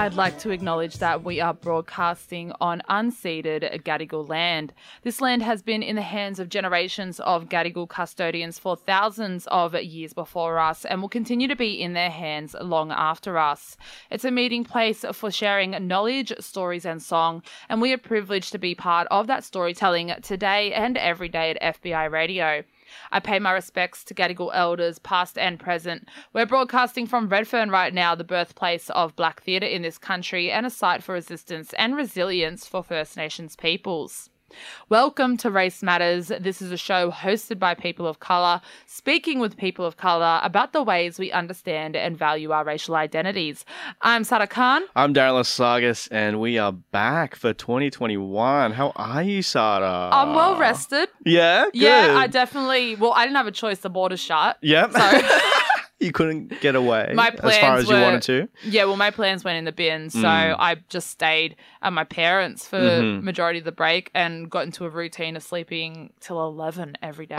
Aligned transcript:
I'd 0.00 0.14
like 0.14 0.38
to 0.38 0.50
acknowledge 0.50 0.96
that 0.96 1.24
we 1.24 1.42
are 1.42 1.52
broadcasting 1.52 2.54
on 2.58 2.80
unceded 2.88 3.82
Gadigal 3.84 4.26
land. 4.26 4.72
This 5.02 5.20
land 5.20 5.42
has 5.42 5.60
been 5.60 5.82
in 5.82 5.94
the 5.94 6.00
hands 6.00 6.40
of 6.40 6.48
generations 6.48 7.20
of 7.20 7.50
Gadigal 7.50 7.86
custodians 7.86 8.58
for 8.58 8.76
thousands 8.76 9.46
of 9.48 9.74
years 9.74 10.14
before 10.14 10.58
us 10.58 10.86
and 10.86 11.02
will 11.02 11.10
continue 11.10 11.48
to 11.48 11.54
be 11.54 11.78
in 11.78 11.92
their 11.92 12.08
hands 12.08 12.56
long 12.62 12.90
after 12.90 13.36
us. 13.36 13.76
It's 14.10 14.24
a 14.24 14.30
meeting 14.30 14.64
place 14.64 15.04
for 15.12 15.30
sharing 15.30 15.72
knowledge, 15.86 16.32
stories, 16.40 16.86
and 16.86 17.02
song, 17.02 17.42
and 17.68 17.82
we 17.82 17.92
are 17.92 17.98
privileged 17.98 18.52
to 18.52 18.58
be 18.58 18.74
part 18.74 19.06
of 19.10 19.26
that 19.26 19.44
storytelling 19.44 20.14
today 20.22 20.72
and 20.72 20.96
every 20.96 21.28
day 21.28 21.50
at 21.50 21.82
FBI 21.82 22.10
Radio. 22.10 22.64
I 23.12 23.20
pay 23.20 23.38
my 23.38 23.52
respects 23.52 24.04
to 24.04 24.14
Gadigal 24.14 24.50
elders, 24.54 24.98
past 24.98 25.38
and 25.38 25.58
present. 25.58 26.08
We're 26.32 26.46
broadcasting 26.46 27.06
from 27.06 27.28
Redfern 27.28 27.70
right 27.70 27.92
now, 27.94 28.14
the 28.14 28.24
birthplace 28.24 28.90
of 28.90 29.16
black 29.16 29.42
theatre 29.42 29.66
in 29.66 29.82
this 29.82 29.98
country 29.98 30.50
and 30.50 30.66
a 30.66 30.70
site 30.70 31.02
for 31.02 31.12
resistance 31.12 31.72
and 31.74 31.96
resilience 31.96 32.66
for 32.66 32.82
First 32.82 33.16
Nations 33.16 33.56
peoples. 33.56 34.30
Welcome 34.88 35.36
to 35.38 35.50
Race 35.50 35.82
Matters. 35.82 36.28
This 36.28 36.60
is 36.60 36.72
a 36.72 36.76
show 36.76 37.10
hosted 37.10 37.58
by 37.58 37.74
people 37.74 38.06
of 38.06 38.20
colour, 38.20 38.60
speaking 38.86 39.38
with 39.38 39.56
people 39.56 39.84
of 39.84 39.96
colour 39.96 40.40
about 40.42 40.72
the 40.72 40.82
ways 40.82 41.18
we 41.18 41.30
understand 41.32 41.96
and 41.96 42.16
value 42.16 42.50
our 42.50 42.64
racial 42.64 42.94
identities. 42.96 43.64
I'm 44.02 44.24
Sada 44.24 44.46
Khan. 44.46 44.82
I'm 44.96 45.14
Darren 45.14 45.40
Lasagas, 45.40 46.08
and 46.10 46.40
we 46.40 46.58
are 46.58 46.72
back 46.72 47.34
for 47.36 47.52
2021. 47.52 48.72
How 48.72 48.92
are 48.96 49.22
you, 49.22 49.42
Sada? 49.42 50.10
I'm 50.12 50.34
well 50.34 50.56
rested. 50.56 51.08
Yeah, 51.24 51.66
Yeah. 51.72 52.16
I 52.18 52.26
definitely, 52.26 52.96
well, 52.96 53.12
I 53.12 53.24
didn't 53.24 53.36
have 53.36 53.46
a 53.46 53.52
choice. 53.52 53.78
The 53.80 53.90
border's 53.90 54.20
shut. 54.20 54.58
Yep. 54.62 54.92
So. 54.92 55.20
you 56.06 56.12
couldn't 56.12 56.60
get 56.60 56.74
away 56.74 57.12
My 57.14 57.28
as 57.28 57.34
far 57.34 57.40
plans 57.50 57.82
as 57.84 57.88
you 57.90 57.94
were- 57.96 58.02
wanted 58.02 58.22
to. 58.22 58.48
Yeah, 58.64 58.84
well, 58.84 58.96
my 58.96 59.10
plans 59.10 59.44
went 59.44 59.58
in 59.58 59.64
the 59.64 59.72
bin, 59.72 60.10
so 60.10 60.18
Mm. 60.20 60.56
I 60.58 60.76
just 60.88 61.10
stayed 61.10 61.56
at 61.82 61.92
my 61.92 62.04
parents 62.04 62.66
for 62.66 62.78
Mhm. 62.78 63.22
majority 63.22 63.58
of 63.58 63.64
the 63.64 63.72
break 63.72 64.10
and 64.14 64.50
got 64.50 64.64
into 64.64 64.84
a 64.84 64.88
routine 64.88 65.36
of 65.36 65.42
sleeping 65.42 66.12
till 66.20 66.40
eleven 66.44 66.96
every 67.02 67.26
day. 67.26 67.36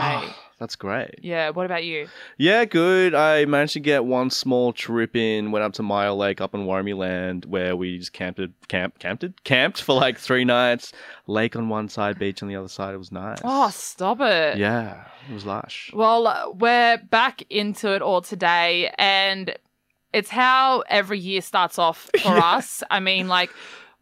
That's 0.62 0.76
great. 0.76 1.16
yeah, 1.22 1.50
what 1.50 1.66
about 1.66 1.82
you? 1.82 2.06
Yeah, 2.38 2.64
good. 2.64 3.16
I 3.16 3.46
managed 3.46 3.72
to 3.72 3.80
get 3.80 4.04
one 4.04 4.30
small 4.30 4.72
trip 4.72 5.16
in. 5.16 5.50
Went 5.50 5.64
up 5.64 5.72
to 5.72 5.82
Myall 5.82 6.16
Lake 6.16 6.40
up 6.40 6.54
in 6.54 6.66
Worimi 6.66 6.96
Land, 6.96 7.46
where 7.46 7.74
we 7.74 7.98
just 7.98 8.12
camped, 8.12 8.40
camp, 8.68 9.00
camped, 9.00 9.24
camped 9.42 9.82
for 9.82 9.92
like 9.96 10.18
three 10.18 10.44
nights. 10.44 10.92
Lake 11.26 11.56
on 11.56 11.68
one 11.68 11.88
side, 11.88 12.16
beach 12.16 12.44
on 12.44 12.48
the 12.48 12.54
other 12.54 12.68
side. 12.68 12.94
It 12.94 12.98
was 12.98 13.10
nice. 13.10 13.38
Oh, 13.42 13.70
stop 13.70 14.20
it! 14.20 14.56
yeah, 14.56 15.04
it 15.28 15.34
was 15.34 15.44
lush. 15.44 15.90
Well, 15.92 16.28
uh, 16.28 16.50
we're 16.52 16.98
back 16.98 17.42
into 17.50 17.92
it 17.92 18.00
all 18.00 18.22
today, 18.22 18.94
and 18.98 19.56
it's 20.12 20.30
how 20.30 20.84
every 20.88 21.18
year 21.18 21.40
starts 21.40 21.76
off 21.76 22.08
for 22.22 22.38
us. 22.38 22.84
I 22.88 23.00
mean, 23.00 23.26
like, 23.26 23.50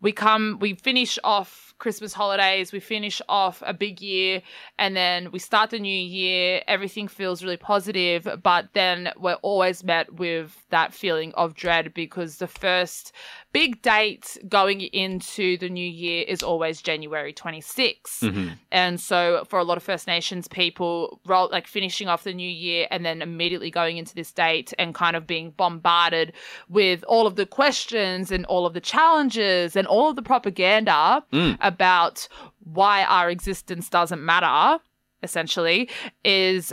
we 0.03 0.13
come, 0.13 0.59
we 0.61 0.75
finish 0.75 1.19
off 1.25 1.70
Christmas 1.81 2.13
holidays, 2.13 2.73
we 2.73 2.79
finish 2.79 3.21
off 3.29 3.63
a 3.67 3.75
big 3.75 4.01
year, 4.01 4.43
and 4.79 4.95
then 4.97 5.33
we 5.33 5.39
start 5.41 5.71
the 5.71 5.79
new 5.81 6.01
year. 6.21 6.63
Everything 6.69 7.09
feels 7.09 7.43
really 7.43 7.57
positive, 7.57 8.29
but 8.43 8.69
then 8.75 9.11
we're 9.19 9.35
always 9.43 9.83
met 9.83 10.15
with 10.15 10.57
that 10.71 10.95
feeling 10.95 11.33
of 11.35 11.55
dread 11.55 11.93
because 11.95 12.37
the 12.37 12.47
first 12.47 13.13
big 13.53 13.83
date 13.83 14.39
going 14.49 14.83
into 14.83 15.57
the 15.59 15.69
new 15.69 15.89
year 15.89 16.25
is 16.29 16.41
always 16.43 16.81
January 16.81 17.33
26th. 17.33 18.21
Mhm. 18.21 18.53
And 18.71 19.01
so 19.01 19.45
for 19.49 19.59
a 19.59 19.65
lot 19.65 19.77
of 19.77 19.83
First 19.83 20.07
Nations 20.07 20.47
people, 20.47 21.19
roll, 21.27 21.49
like 21.51 21.67
finishing 21.67 22.07
off 22.09 22.23
the 22.23 22.33
new 22.33 22.49
year 22.49 22.87
and 22.93 23.05
then 23.05 23.23
immediately 23.23 23.71
going 23.71 23.97
into 23.97 24.15
this 24.15 24.31
date 24.31 24.73
and 24.79 24.95
kind 24.95 25.17
of 25.17 25.27
being 25.27 25.51
bombarded 25.51 26.33
with 26.69 27.03
all 27.09 27.27
of 27.27 27.35
the 27.35 27.47
questions 27.47 28.31
and 28.31 28.47
all 28.47 28.67
of 28.67 28.75
the 28.75 28.81
challenges 28.81 29.75
and 29.75 29.87
all 29.89 30.11
of 30.11 30.15
the 30.17 30.23
propaganda 30.23 31.25
Mm. 31.33 31.57
About 31.71 32.29
why 32.65 33.05
our 33.05 33.31
existence 33.31 33.89
doesn't 33.89 34.25
matter, 34.25 34.83
essentially, 35.23 35.89
is 36.25 36.73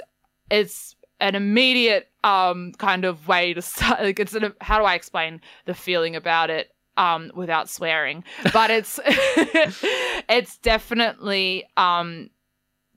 it's 0.50 0.96
an 1.20 1.36
immediate 1.36 2.10
um 2.24 2.74
kind 2.78 3.06
of 3.06 3.28
way 3.28 3.54
to 3.54 3.62
start 3.62 4.00
like 4.04 4.20
it's 4.20 4.36
an, 4.36 4.54
how 4.62 4.78
do 4.78 4.86
I 4.86 4.94
explain 4.94 5.42
the 5.66 5.74
feeling 5.74 6.16
about 6.16 6.50
it 6.50 6.72
um 6.96 7.32
without 7.36 7.70
swearing 7.70 8.24
but 8.54 8.70
it's 8.70 9.00
it's 9.06 10.58
definitely 10.60 11.66
um 11.76 12.30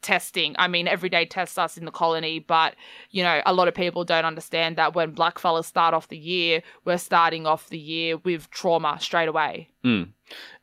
testing. 0.02 0.54
I 0.58 0.68
mean, 0.68 0.88
every 0.88 1.08
day 1.08 1.24
tests 1.24 1.58
us 1.58 1.76
in 1.76 1.84
the 1.84 1.90
colony, 1.90 2.38
but 2.38 2.74
you 3.10 3.22
know, 3.22 3.40
a 3.46 3.52
lot 3.52 3.68
of 3.68 3.74
people 3.74 4.04
don't 4.04 4.24
understand 4.24 4.76
that 4.76 4.94
when 4.94 5.14
blackfellas 5.14 5.64
start 5.64 5.94
off 5.94 6.08
the 6.08 6.16
year, 6.16 6.62
we're 6.84 6.98
starting 6.98 7.46
off 7.46 7.68
the 7.68 7.78
year 7.78 8.16
with 8.18 8.50
trauma 8.50 8.98
straight 9.00 9.28
away. 9.28 9.68
Mm. 9.84 10.10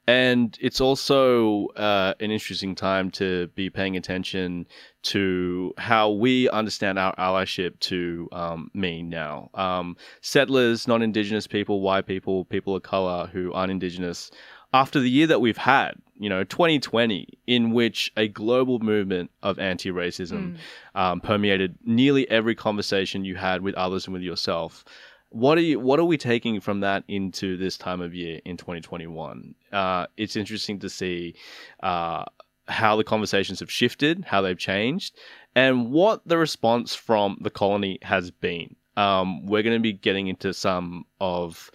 And 0.08 0.58
it's 0.62 0.80
also 0.80 1.68
uh, 1.76 2.14
an 2.22 2.32
interesting 2.32 2.76
time 2.76 3.12
to 3.12 3.48
be 3.56 3.70
paying 3.70 3.98
attention 3.98 4.66
to 5.04 5.74
how 5.78 6.12
we 6.12 6.50
understand 6.50 6.98
our 6.98 7.14
allyship 7.18 7.78
to 7.82 8.30
um, 8.32 8.72
mean 8.74 9.10
now. 9.10 9.50
Um, 9.54 9.98
settlers, 10.22 10.88
non 10.88 11.02
Indigenous 11.02 11.46
people, 11.46 11.82
white 11.82 12.06
people, 12.06 12.46
people 12.46 12.74
of 12.74 12.84
color 12.84 13.28
who 13.28 13.52
aren't 13.52 13.72
Indigenous, 13.72 14.32
after 14.74 15.02
the 15.02 15.10
year 15.10 15.28
that 15.28 15.42
we've 15.42 15.58
had, 15.58 15.96
you 16.18 16.30
know, 16.30 16.46
2020, 16.46 17.28
in 17.46 17.72
which 17.72 18.12
a 18.16 18.30
global 18.30 18.80
movement 18.80 19.30
of 19.44 19.60
anti 19.60 19.92
racism 19.92 20.58
um, 20.96 21.20
permeated 21.20 21.76
nearly 21.84 22.30
every 22.30 22.56
conversation 22.56 23.26
you 23.26 23.36
had 23.36 23.62
with 23.62 23.76
others 23.76 24.06
and 24.06 24.14
with 24.14 24.24
yourself. 24.24 24.86
What 25.30 25.58
are 25.58 25.62
you? 25.62 25.80
What 25.80 26.00
are 26.00 26.06
we 26.06 26.18
taking 26.18 26.60
from 26.62 26.80
that 26.82 27.04
into 27.08 27.58
this 27.58 27.78
time 27.78 28.02
of 28.02 28.14
year 28.16 28.40
in 28.46 28.58
2021? 28.58 29.56
Uh, 29.72 30.08
it's 30.16 30.36
interesting 30.36 30.80
to 30.80 30.90
see 30.90 31.36
uh, 31.84 32.24
how 32.68 32.96
the 32.96 33.04
conversations 33.04 33.60
have 33.60 33.72
shifted, 33.72 34.26
how 34.26 34.42
they've 34.42 34.58
changed, 34.58 35.16
and 35.56 35.92
what 35.92 36.26
the 36.28 36.38
response 36.38 36.96
from 36.96 37.38
the 37.42 37.50
colony 37.50 38.00
has 38.02 38.32
been. 38.32 38.76
Um, 38.96 39.46
we're 39.46 39.64
going 39.64 39.76
to 39.76 39.82
be 39.82 39.94
getting 39.94 40.28
into 40.28 40.54
some 40.54 41.06
of, 41.20 41.70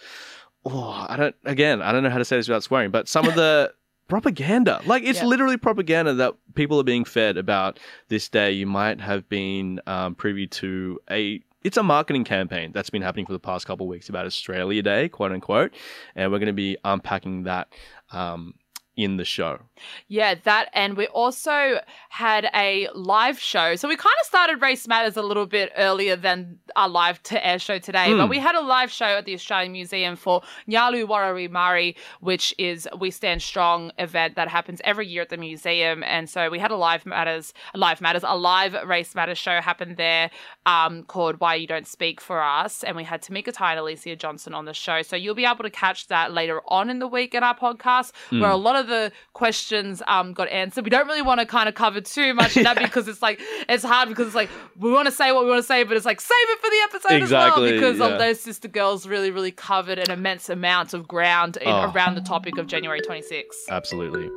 oh, 0.65 1.07
I 1.09 1.17
don't. 1.17 1.37
Again, 1.45 1.83
I 1.83 1.93
don't 1.93 2.03
know 2.03 2.11
how 2.11 2.19
to 2.19 2.25
say 2.25 2.37
this 2.37 2.49
without 2.49 2.63
swearing, 2.65 2.91
but 2.91 3.07
some 3.07 3.29
of 3.29 3.35
the 3.35 3.73
propaganda. 4.09 4.81
Like 4.87 5.05
it's 5.05 5.21
Yeah. 5.21 5.27
literally 5.27 5.57
propaganda 5.57 6.15
that 6.15 6.35
people 6.55 6.81
are 6.81 6.85
being 6.85 7.05
fed 7.05 7.37
about 7.37 7.79
this 8.09 8.29
day. 8.29 8.53
You 8.53 8.67
might 8.67 9.01
have 9.01 9.29
been 9.29 9.81
um, 9.87 10.15
privy 10.15 10.47
to 10.49 10.99
a. 11.11 11.43
It's 11.65 11.77
a 11.77 11.83
marketing 11.83 12.25
campaign 12.25 12.73
that's 12.73 12.91
been 12.91 13.03
happening 13.03 13.27
for 13.27 13.33
the 13.33 13.39
past 13.39 13.67
couple 13.67 13.87
of 13.87 13.91
weeks 13.91 14.09
about 14.09 14.27
Australia 14.27 14.83
Day, 14.83 15.09
quote 15.09 15.33
unquote, 15.33 15.73
and 16.17 16.33
we're 16.33 16.39
going 16.39 16.49
to 16.49 16.53
be 16.53 16.77
unpacking 16.85 17.45
that 17.45 17.69
um, 18.11 18.55
in 18.97 19.17
the 19.17 19.25
show. 19.25 19.59
Yeah, 20.07 20.35
that. 20.45 20.69
And 20.75 20.97
we 20.99 21.07
also 21.09 21.81
had 22.11 22.49
a 22.55 22.89
live 22.95 23.39
show. 23.39 23.75
So 23.77 23.89
we 23.89 23.97
kind 23.97 24.15
of 24.21 24.27
started 24.27 24.61
Race 24.61 24.87
Matters 24.87 25.17
a 25.17 25.23
little 25.23 25.47
bit 25.47 25.73
earlier 25.79 26.15
than 26.15 26.59
our 26.77 26.89
live 26.89 27.23
to 27.25 27.47
air 27.47 27.59
show 27.59 27.79
today, 27.79 28.09
Mm. 28.11 28.19
but 28.19 28.29
we 28.29 28.39
had 28.39 28.55
a 28.55 28.61
live 28.61 28.91
show 28.93 29.07
at 29.07 29.25
the 29.25 29.33
Australian 29.35 29.73
Museum 29.73 30.15
for 30.15 30.43
Nyalu 30.69 31.07
Warari 31.07 31.51
Mari, 31.51 31.97
which 32.21 32.55
is 32.59 32.87
We 32.99 33.11
Stand 33.11 33.41
Strong 33.41 33.93
event 33.99 34.37
that 34.37 34.49
happens 34.49 34.81
every 34.85 35.07
year 35.09 35.23
at 35.23 35.31
the 35.31 35.37
museum. 35.39 36.03
And 36.03 36.29
so 36.29 36.51
we 36.51 36.59
had 36.59 36.71
a 36.71 36.77
live 36.77 37.07
matters, 37.07 37.55
a 37.75 37.79
live 37.79 38.01
matters, 38.03 38.23
a 38.25 38.37
live 38.37 38.75
Race 38.87 39.15
Matters 39.15 39.39
show 39.39 39.61
happened 39.63 39.97
there 39.97 40.31
um, 40.67 41.05
called 41.05 41.41
Why 41.41 41.55
You 41.55 41.67
Don't 41.67 41.87
Speak 41.87 42.21
for 42.21 42.43
Us. 42.43 42.85
And 42.85 42.95
we 42.97 43.05
had 43.05 43.23
Tamika 43.23 43.53
Ty 43.53 43.71
and 43.73 43.81
Alicia 43.81 44.17
Johnson 44.17 44.53
on 44.55 44.67
the 44.67 44.75
show. 44.75 45.01
So 45.03 45.17
you'll 45.17 45.35
be 45.35 45.47
able 45.47 45.65
to 45.65 45.71
catch 45.71 46.09
that 46.09 46.33
later 46.33 46.61
on 46.69 46.91
in 46.91 46.99
the 46.99 47.09
week 47.09 47.35
in 47.35 47.43
our 47.43 47.57
podcast, 47.57 48.13
where 48.31 48.51
a 48.51 48.57
lot 48.57 48.77
of 48.77 48.82
the 48.83 49.13
questions 49.33 50.03
um, 50.07 50.33
got 50.33 50.49
answered. 50.49 50.85
We 50.85 50.91
don't 50.91 51.07
really 51.07 51.23
want 51.23 51.41
to 51.41 51.47
kind 51.47 51.69
of 51.69 51.75
cover 51.75 52.01
too 52.01 52.35
much 52.35 52.57
of 52.57 52.65
that 52.65 52.79
because 52.83 53.09
it's 53.09 53.23
like 53.23 53.41
it's 53.69 53.85
hard 53.85 54.09
because 54.09 54.27
it's 54.27 54.37
like 54.37 54.51
we 54.79 54.91
want 54.91 55.07
to 55.07 55.13
say 55.13 55.33
what 55.33 55.45
we 55.45 55.51
want 55.51 55.63
to 55.63 55.67
say, 55.67 55.85
but 55.85 55.97
it's 55.97 56.07
like 56.07 56.21
save 56.21 56.37
it 56.39 56.59
for 56.61 56.71
the 56.71 56.81
episode 56.85 57.23
Exactly, 57.23 57.65
as 57.77 57.81
well 57.81 57.91
because 57.93 57.99
yeah. 57.99 58.07
of 58.15 58.19
those 58.19 58.41
sister 58.41 58.69
girls 58.69 59.07
really, 59.07 59.31
really 59.31 59.53
covered 59.53 59.99
an 59.99 60.11
immense 60.11 60.49
amount 60.49 60.95
of 60.95 61.07
ground 61.09 61.57
in, 61.59 61.69
Oh. 61.69 61.91
around 61.95 62.15
the 62.15 62.21
topic 62.21 62.59
of 62.59 62.67
January 62.67 63.01
26th. 63.01 63.69
Absolutely. 63.71 64.29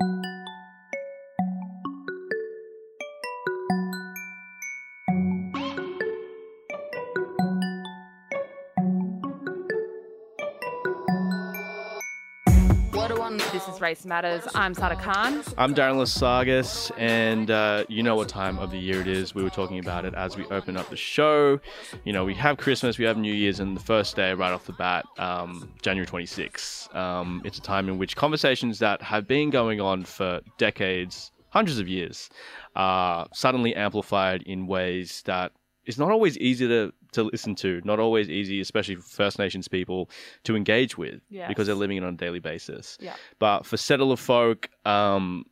This 13.86 14.00
Race 14.00 14.06
Matters. 14.06 14.48
I'm 14.56 14.74
Sada 14.74 14.96
Khan. 14.96 15.44
I'm 15.60 15.76
Darren 15.76 15.98
Lasagas, 15.98 16.92
and 16.98 17.52
uh, 17.52 17.86
you 17.88 18.02
know 18.02 18.16
what 18.16 18.28
time 18.28 18.58
of 18.58 18.72
the 18.72 18.80
year 18.80 19.00
it 19.00 19.08
is. 19.08 19.36
We 19.36 19.44
were 19.44 19.52
talking 19.52 19.78
about 19.78 20.06
it 20.06 20.16
as 20.16 20.36
we 20.36 20.44
open 20.46 20.76
up 20.76 20.90
the 20.90 20.98
show. 20.98 21.60
You 22.04 22.12
know, 22.12 22.26
we 22.26 22.34
have 22.34 22.58
Christmas, 22.58 22.98
we 22.98 23.06
have 23.06 23.16
New 23.16 23.32
Year's, 23.32 23.60
and 23.60 23.78
the 23.78 23.82
first 23.84 24.16
day, 24.16 24.34
right 24.34 24.52
off 24.52 24.66
the 24.66 24.74
bat, 24.74 25.06
um, 25.20 25.72
January 25.84 26.08
26th. 26.08 26.96
Um, 26.96 27.44
it's 27.46 27.60
a 27.60 27.62
time 27.62 27.88
in 27.88 28.00
which 28.00 28.16
conversations 28.16 28.80
that 28.80 29.04
have 29.04 29.28
been 29.28 29.52
going 29.52 29.80
on 29.80 30.04
for 30.04 30.42
decades, 30.58 31.32
hundreds 31.50 31.78
of 31.78 31.88
years, 31.88 32.32
are 32.76 33.28
suddenly 33.34 33.76
amplified 33.76 34.42
in 34.48 34.66
ways 34.66 35.22
that 35.28 35.52
is 35.86 35.98
not 35.98 36.12
always 36.12 36.38
easy 36.38 36.68
to, 36.68 36.92
to 37.14 37.24
listen 37.24 37.56
to, 37.56 37.82
not 37.84 38.00
always 38.00 38.30
easy, 38.30 38.60
especially 38.62 38.96
for 38.96 39.04
First 39.04 39.40
Nations 39.40 39.68
people, 39.68 40.10
to 40.44 40.56
engage 40.56 40.98
with 40.98 41.22
Yes. 41.30 41.48
because 41.48 41.68
they're 41.68 41.76
living 41.76 41.98
it 41.98 42.04
on 42.04 42.14
a 42.14 42.18
daily 42.18 42.40
basis. 42.40 42.98
Yeah. 43.00 43.16
But 43.40 43.66
for 43.66 43.78
settler 43.78 44.16
folk, 44.18 44.70
um, 44.86 45.46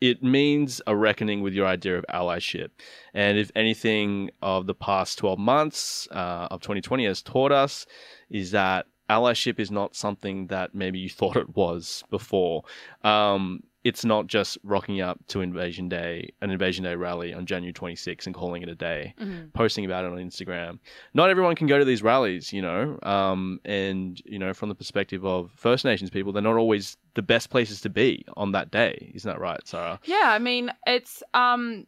it 0.00 0.22
means 0.22 0.82
a 0.86 0.94
reckoning 0.94 1.40
with 1.40 1.54
your 1.54 1.66
idea 1.66 1.96
of 1.96 2.04
allyship. 2.12 2.68
And 3.14 3.38
if 3.38 3.50
anything 3.56 4.30
of 4.42 4.66
the 4.66 4.74
past 4.74 5.18
12 5.18 5.38
months 5.38 6.06
uh, 6.10 6.48
of 6.50 6.60
2020 6.60 7.06
has 7.06 7.22
taught 7.22 7.52
us, 7.52 7.86
is 8.28 8.50
that 8.50 8.86
allyship 9.08 9.58
is 9.58 9.70
not 9.70 9.94
something 9.94 10.48
that 10.48 10.74
maybe 10.74 10.98
you 10.98 11.08
thought 11.18 11.36
it 11.36 11.56
was 11.56 12.04
before. 12.10 12.64
Um, 13.02 13.62
it's 13.84 14.04
not 14.04 14.26
just 14.26 14.56
rocking 14.64 15.00
up 15.02 15.20
to 15.28 15.40
Invasion 15.42 15.88
Day, 15.88 16.30
an 16.40 16.50
Invasion 16.50 16.84
Day 16.84 16.96
rally 16.96 17.34
on 17.34 17.44
January 17.46 17.72
26th 17.72 18.24
and 18.26 18.34
calling 18.34 18.62
it 18.62 18.68
a 18.68 18.74
day 18.74 19.14
Mm-hmm. 19.20 19.48
posting 19.52 19.84
about 19.84 20.04
it 20.06 20.10
on 20.12 20.18
Instagram. 20.18 20.78
Not 21.12 21.28
everyone 21.30 21.54
can 21.54 21.66
go 21.66 21.78
to 21.78 21.84
these 21.84 22.02
rallies, 22.02 22.52
you 22.52 22.62
know, 22.62 22.98
um, 23.02 23.60
and 23.64 24.20
you 24.24 24.38
know, 24.38 24.54
from 24.54 24.70
the 24.70 24.74
perspective 24.74 25.24
of 25.24 25.50
First 25.54 25.84
Nations 25.84 26.10
people, 26.10 26.32
they're 26.32 26.42
not 26.42 26.56
always 26.56 26.96
the 27.14 27.22
best 27.22 27.50
places 27.50 27.80
to 27.82 27.90
be 27.90 28.24
on 28.36 28.52
that 28.52 28.70
day. 28.70 29.12
Isn't 29.14 29.28
that 29.30 29.38
right, 29.38 29.60
Sarah? 29.66 30.00
Yeah, 30.04 30.22
I 30.24 30.38
mean, 30.38 30.72
it's 30.86 31.22
um 31.34 31.86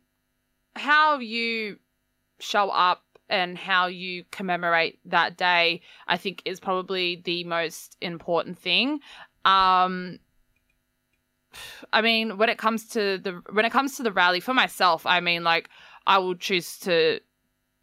how 0.74 1.18
you 1.18 1.78
show 2.38 2.68
up 2.68 3.02
and 3.28 3.56
how 3.58 3.86
you 3.86 4.24
commemorate 4.30 5.00
that 5.06 5.36
day, 5.36 5.80
I 6.06 6.16
think 6.18 6.42
is 6.44 6.60
probably 6.60 7.22
the 7.24 7.42
most 7.44 7.96
important 8.00 8.58
thing. 8.58 9.00
Um 9.44 10.18
I 11.92 12.00
mean, 12.02 12.36
when 12.38 12.48
it 12.48 12.58
comes 12.58 12.88
to 12.90 13.18
the 13.18 13.42
when 13.52 13.64
it 13.64 13.72
comes 13.72 13.96
to 13.96 14.02
the 14.02 14.12
rally 14.12 14.40
for 14.40 14.54
myself, 14.54 15.06
I 15.06 15.20
mean 15.20 15.44
like 15.44 15.68
I 16.06 16.18
will 16.18 16.34
choose 16.34 16.78
to 16.80 17.20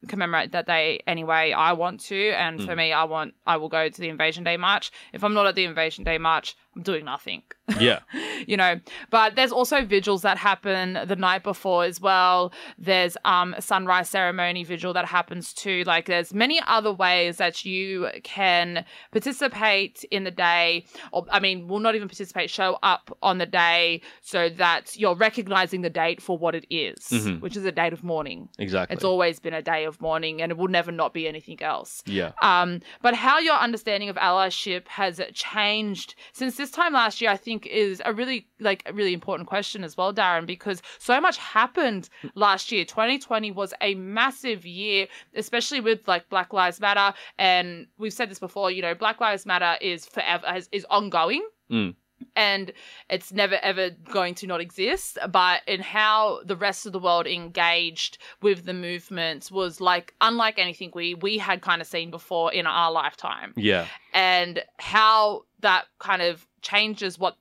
commemorate 0.07 0.51
that 0.51 0.67
day 0.67 0.99
anyway 1.07 1.53
I 1.53 1.71
want 1.73 2.01
to 2.01 2.31
and 2.31 2.61
for 2.61 2.73
Mm. 2.73 2.77
me 2.77 2.91
I 2.91 3.05
want 3.05 3.35
I 3.47 3.55
will 3.55 3.69
go 3.69 3.87
to 3.87 4.01
the 4.01 4.09
Invasion 4.09 4.43
Day 4.43 4.57
march. 4.57 4.91
If 5.13 5.23
I'm 5.23 5.33
not 5.33 5.47
at 5.47 5.55
the 5.55 5.63
Invasion 5.63 6.03
Day 6.03 6.17
march, 6.17 6.55
I'm 6.75 6.81
doing 6.81 7.05
nothing. 7.05 7.43
Yeah, 7.79 7.99
you 8.45 8.57
know 8.57 8.79
but 9.09 9.35
there's 9.37 9.53
also 9.53 9.85
vigils 9.85 10.21
that 10.23 10.37
happen 10.37 10.99
the 11.07 11.15
night 11.15 11.43
before 11.43 11.85
as 11.85 12.01
well. 12.01 12.51
There's 12.77 13.15
um 13.23 13.53
a 13.53 13.61
sunrise 13.61 14.09
ceremony 14.09 14.63
vigil 14.65 14.91
that 14.93 15.05
happens 15.05 15.53
too. 15.53 15.83
Like 15.85 16.05
there's 16.07 16.33
many 16.33 16.61
other 16.67 16.91
ways 16.91 17.37
that 17.37 17.63
you 17.63 18.09
can 18.23 18.83
participate 19.13 20.03
in 20.11 20.23
the 20.25 20.31
day. 20.31 20.85
Or 21.13 21.25
i 21.31 21.39
mean 21.39 21.67
will 21.69 21.79
not 21.79 21.95
even 21.95 22.07
participate 22.09 22.49
show 22.49 22.77
up 22.83 23.17
on 23.23 23.37
the 23.37 23.45
day 23.45 24.01
so 24.21 24.49
that 24.49 24.97
you're 24.99 25.15
recognizing 25.15 25.81
the 25.81 25.89
date 25.89 26.21
for 26.21 26.37
what 26.37 26.55
it 26.55 26.65
is, 26.69 26.99
Mhm. 27.11 27.39
which 27.41 27.55
is 27.55 27.65
a 27.65 27.71
date 27.71 27.93
of 27.93 28.03
mourning. 28.03 28.49
Exactly. 28.59 28.93
it's 28.93 29.03
always 29.05 29.39
been 29.39 29.53
a 29.53 29.61
day 29.61 29.85
of 29.85 30.01
mourning 30.01 30.41
and 30.41 30.51
it 30.51 30.57
will 30.57 30.67
never 30.67 30.91
not 30.91 31.13
be 31.13 31.27
anything 31.27 31.61
else. 31.63 32.03
Yeah, 32.05 32.31
um, 32.41 32.81
but 33.01 33.13
how 33.15 33.39
your 33.39 33.55
understanding 33.55 34.09
of 34.09 34.17
allyship 34.17 34.87
has 34.89 35.19
changed 35.33 36.15
since 36.33 36.55
this 36.63 36.71
time 36.71 36.93
last 36.93 37.19
year, 37.19 37.29
I 37.29 37.35
think, 37.35 37.67
is 37.67 38.01
a 38.05 38.13
really 38.13 38.47
like 38.61 38.83
a 38.85 38.93
really 38.93 39.13
important 39.13 39.49
question 39.49 39.83
as 39.83 39.97
well, 39.97 40.13
Darren, 40.13 40.45
because 40.45 40.81
so 40.97 41.19
much 41.19 41.37
happened 41.37 42.07
last 42.35 42.71
year. 42.71 42.85
2020 42.85 43.51
was 43.51 43.73
a 43.81 43.95
massive 43.95 44.65
year, 44.65 45.07
especially 45.35 45.81
with 45.81 46.07
like 46.07 46.29
Black 46.29 46.53
Lives 46.53 46.79
Matter, 46.79 47.13
and 47.37 47.87
we've 47.97 48.13
said 48.13 48.31
this 48.31 48.39
before. 48.39 48.71
You 48.71 48.81
know, 48.81 48.95
Black 48.95 49.19
Lives 49.19 49.45
Matter 49.45 49.75
is 49.81 50.05
forever 50.05 50.55
is, 50.55 50.69
is 50.71 50.85
ongoing. 50.89 51.45
Mm. 51.69 51.95
And 52.35 52.71
it's 53.09 53.31
never 53.31 53.55
ever 53.61 53.91
going 54.11 54.35
to 54.35 54.47
not 54.47 54.61
exist. 54.61 55.17
But 55.31 55.61
in 55.67 55.81
how 55.81 56.41
the 56.45 56.55
rest 56.55 56.85
of 56.85 56.93
the 56.93 56.99
world 56.99 57.27
engaged 57.27 58.17
with 58.41 58.65
the 58.65 58.73
movements 58.73 59.51
was 59.51 59.79
like 59.81 60.13
unlike 60.21 60.57
anything 60.57 60.91
we 60.95 61.15
we 61.15 61.37
had 61.37 61.61
kind 61.61 61.81
of 61.81 61.87
seen 61.87 62.11
before 62.11 62.51
in 62.51 62.65
our 62.65 62.91
lifetime 62.91 63.53
yeah, 63.55 63.87
and 64.13 64.63
how 64.77 65.43
that 65.61 65.85
kind 65.99 66.21
of 66.21 66.47
changes 66.61 67.19
what 67.19 67.37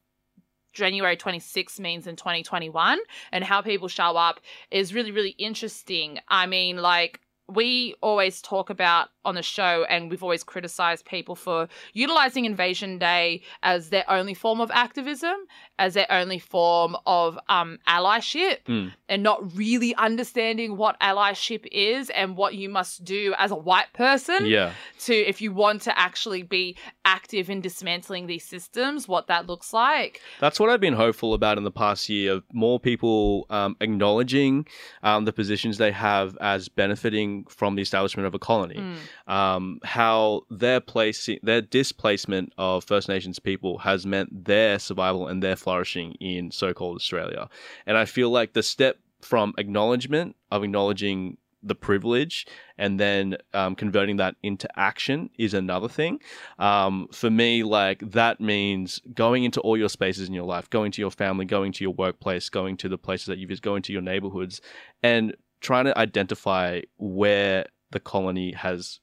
January 0.72 1.16
26th 1.16 1.78
means 1.78 2.06
in 2.06 2.16
2021 2.16 2.98
and 3.30 3.44
how 3.44 3.60
people 3.60 3.88
show 3.88 4.16
up 4.16 4.40
is 4.70 4.94
really, 4.94 5.12
really 5.12 5.34
interesting. 5.38 6.18
I 6.28 6.46
mean, 6.46 6.78
like, 6.78 7.20
we 7.54 7.94
always 8.00 8.40
talk 8.42 8.70
about 8.70 9.08
on 9.24 9.36
the 9.36 9.42
show, 9.42 9.84
and 9.88 10.10
we've 10.10 10.22
always 10.22 10.42
criticized 10.42 11.04
people 11.04 11.36
for 11.36 11.68
utilizing 11.92 12.44
Invasion 12.44 12.98
Day 12.98 13.42
as 13.62 13.90
their 13.90 14.04
only 14.10 14.34
form 14.34 14.60
of 14.60 14.70
activism, 14.72 15.36
as 15.78 15.94
their 15.94 16.10
only 16.10 16.40
form 16.40 16.96
of 17.06 17.38
um, 17.48 17.78
allyship, 17.86 18.58
Mm. 18.66 18.92
and 19.08 19.22
not 19.22 19.54
really 19.56 19.94
understanding 19.94 20.76
what 20.76 20.98
allyship 21.00 21.66
is 21.70 22.10
and 22.10 22.36
what 22.36 22.54
you 22.54 22.68
must 22.68 23.04
do 23.04 23.34
as 23.38 23.50
a 23.50 23.56
white 23.56 23.92
person 23.92 24.46
yeah, 24.46 24.72
to 25.00 25.14
if 25.14 25.40
you 25.40 25.52
want 25.52 25.82
to 25.82 25.96
actually 25.98 26.42
be 26.42 26.76
active 27.04 27.48
in 27.48 27.60
dismantling 27.60 28.26
these 28.26 28.44
systems, 28.44 29.06
what 29.06 29.26
that 29.28 29.46
looks 29.46 29.72
like. 29.72 30.20
That's 30.40 30.58
what 30.58 30.68
I've 30.70 30.80
been 30.80 30.94
hopeful 30.94 31.34
about 31.34 31.58
in 31.58 31.64
the 31.64 31.70
past 31.70 32.08
year 32.08 32.32
of 32.34 32.44
more 32.52 32.80
people 32.80 33.46
um, 33.50 33.76
acknowledging 33.80 34.66
um, 35.02 35.24
the 35.24 35.32
positions 35.32 35.78
they 35.78 35.92
have 35.92 36.36
as 36.40 36.68
benefiting 36.68 37.41
from 37.48 37.76
the 37.76 37.82
establishment 37.82 38.26
of 38.26 38.34
a 38.34 38.38
colony. 38.38 38.76
Mm. 38.76 39.32
um, 39.32 39.80
how 39.84 40.42
their 40.50 40.80
place, 40.80 41.28
their 41.42 41.60
displacement 41.60 42.52
of 42.58 42.84
First 42.84 43.08
Nations 43.08 43.38
people 43.38 43.78
has 43.78 44.06
meant 44.06 44.44
their 44.44 44.78
survival 44.78 45.26
and 45.28 45.42
their 45.42 45.56
flourishing 45.56 46.12
in 46.20 46.50
so-called 46.50 46.96
Australia. 46.96 47.48
And 47.86 47.96
I 47.96 48.04
feel 48.04 48.30
like 48.30 48.52
the 48.52 48.62
step 48.62 48.98
from 49.20 49.54
acknowledgement 49.58 50.36
of 50.50 50.64
acknowledging 50.64 51.38
the 51.62 51.74
privilege 51.74 52.46
and 52.76 52.98
then 52.98 53.36
um, 53.54 53.74
converting 53.74 54.16
that 54.16 54.34
into 54.42 54.68
action 54.78 55.30
is 55.38 55.54
another 55.54 55.88
thing. 55.88 56.18
Um, 56.58 57.06
for 57.12 57.30
me, 57.30 57.62
like 57.62 58.00
that 58.10 58.40
means 58.40 59.00
going 59.14 59.44
into 59.44 59.60
all 59.60 59.76
your 59.76 59.88
spaces 59.88 60.26
in 60.26 60.34
your 60.34 60.44
life, 60.44 60.68
going 60.70 60.90
to 60.92 61.00
your 61.00 61.10
family, 61.10 61.44
going 61.44 61.72
to 61.72 61.84
your 61.84 61.94
workplace, 61.94 62.48
going 62.48 62.76
to 62.78 62.88
the 62.88 62.98
places 62.98 63.26
that 63.26 63.38
you 63.38 63.46
visit, 63.46 63.62
going 63.62 63.82
to 63.82 63.92
your 63.92 64.02
neighborhoods, 64.02 64.60
and 65.02 65.36
trying 65.62 65.86
to 65.86 65.96
identify 65.98 66.80
where 66.98 67.66
the 67.92 68.00
colony 68.00 68.52
has 68.52 69.00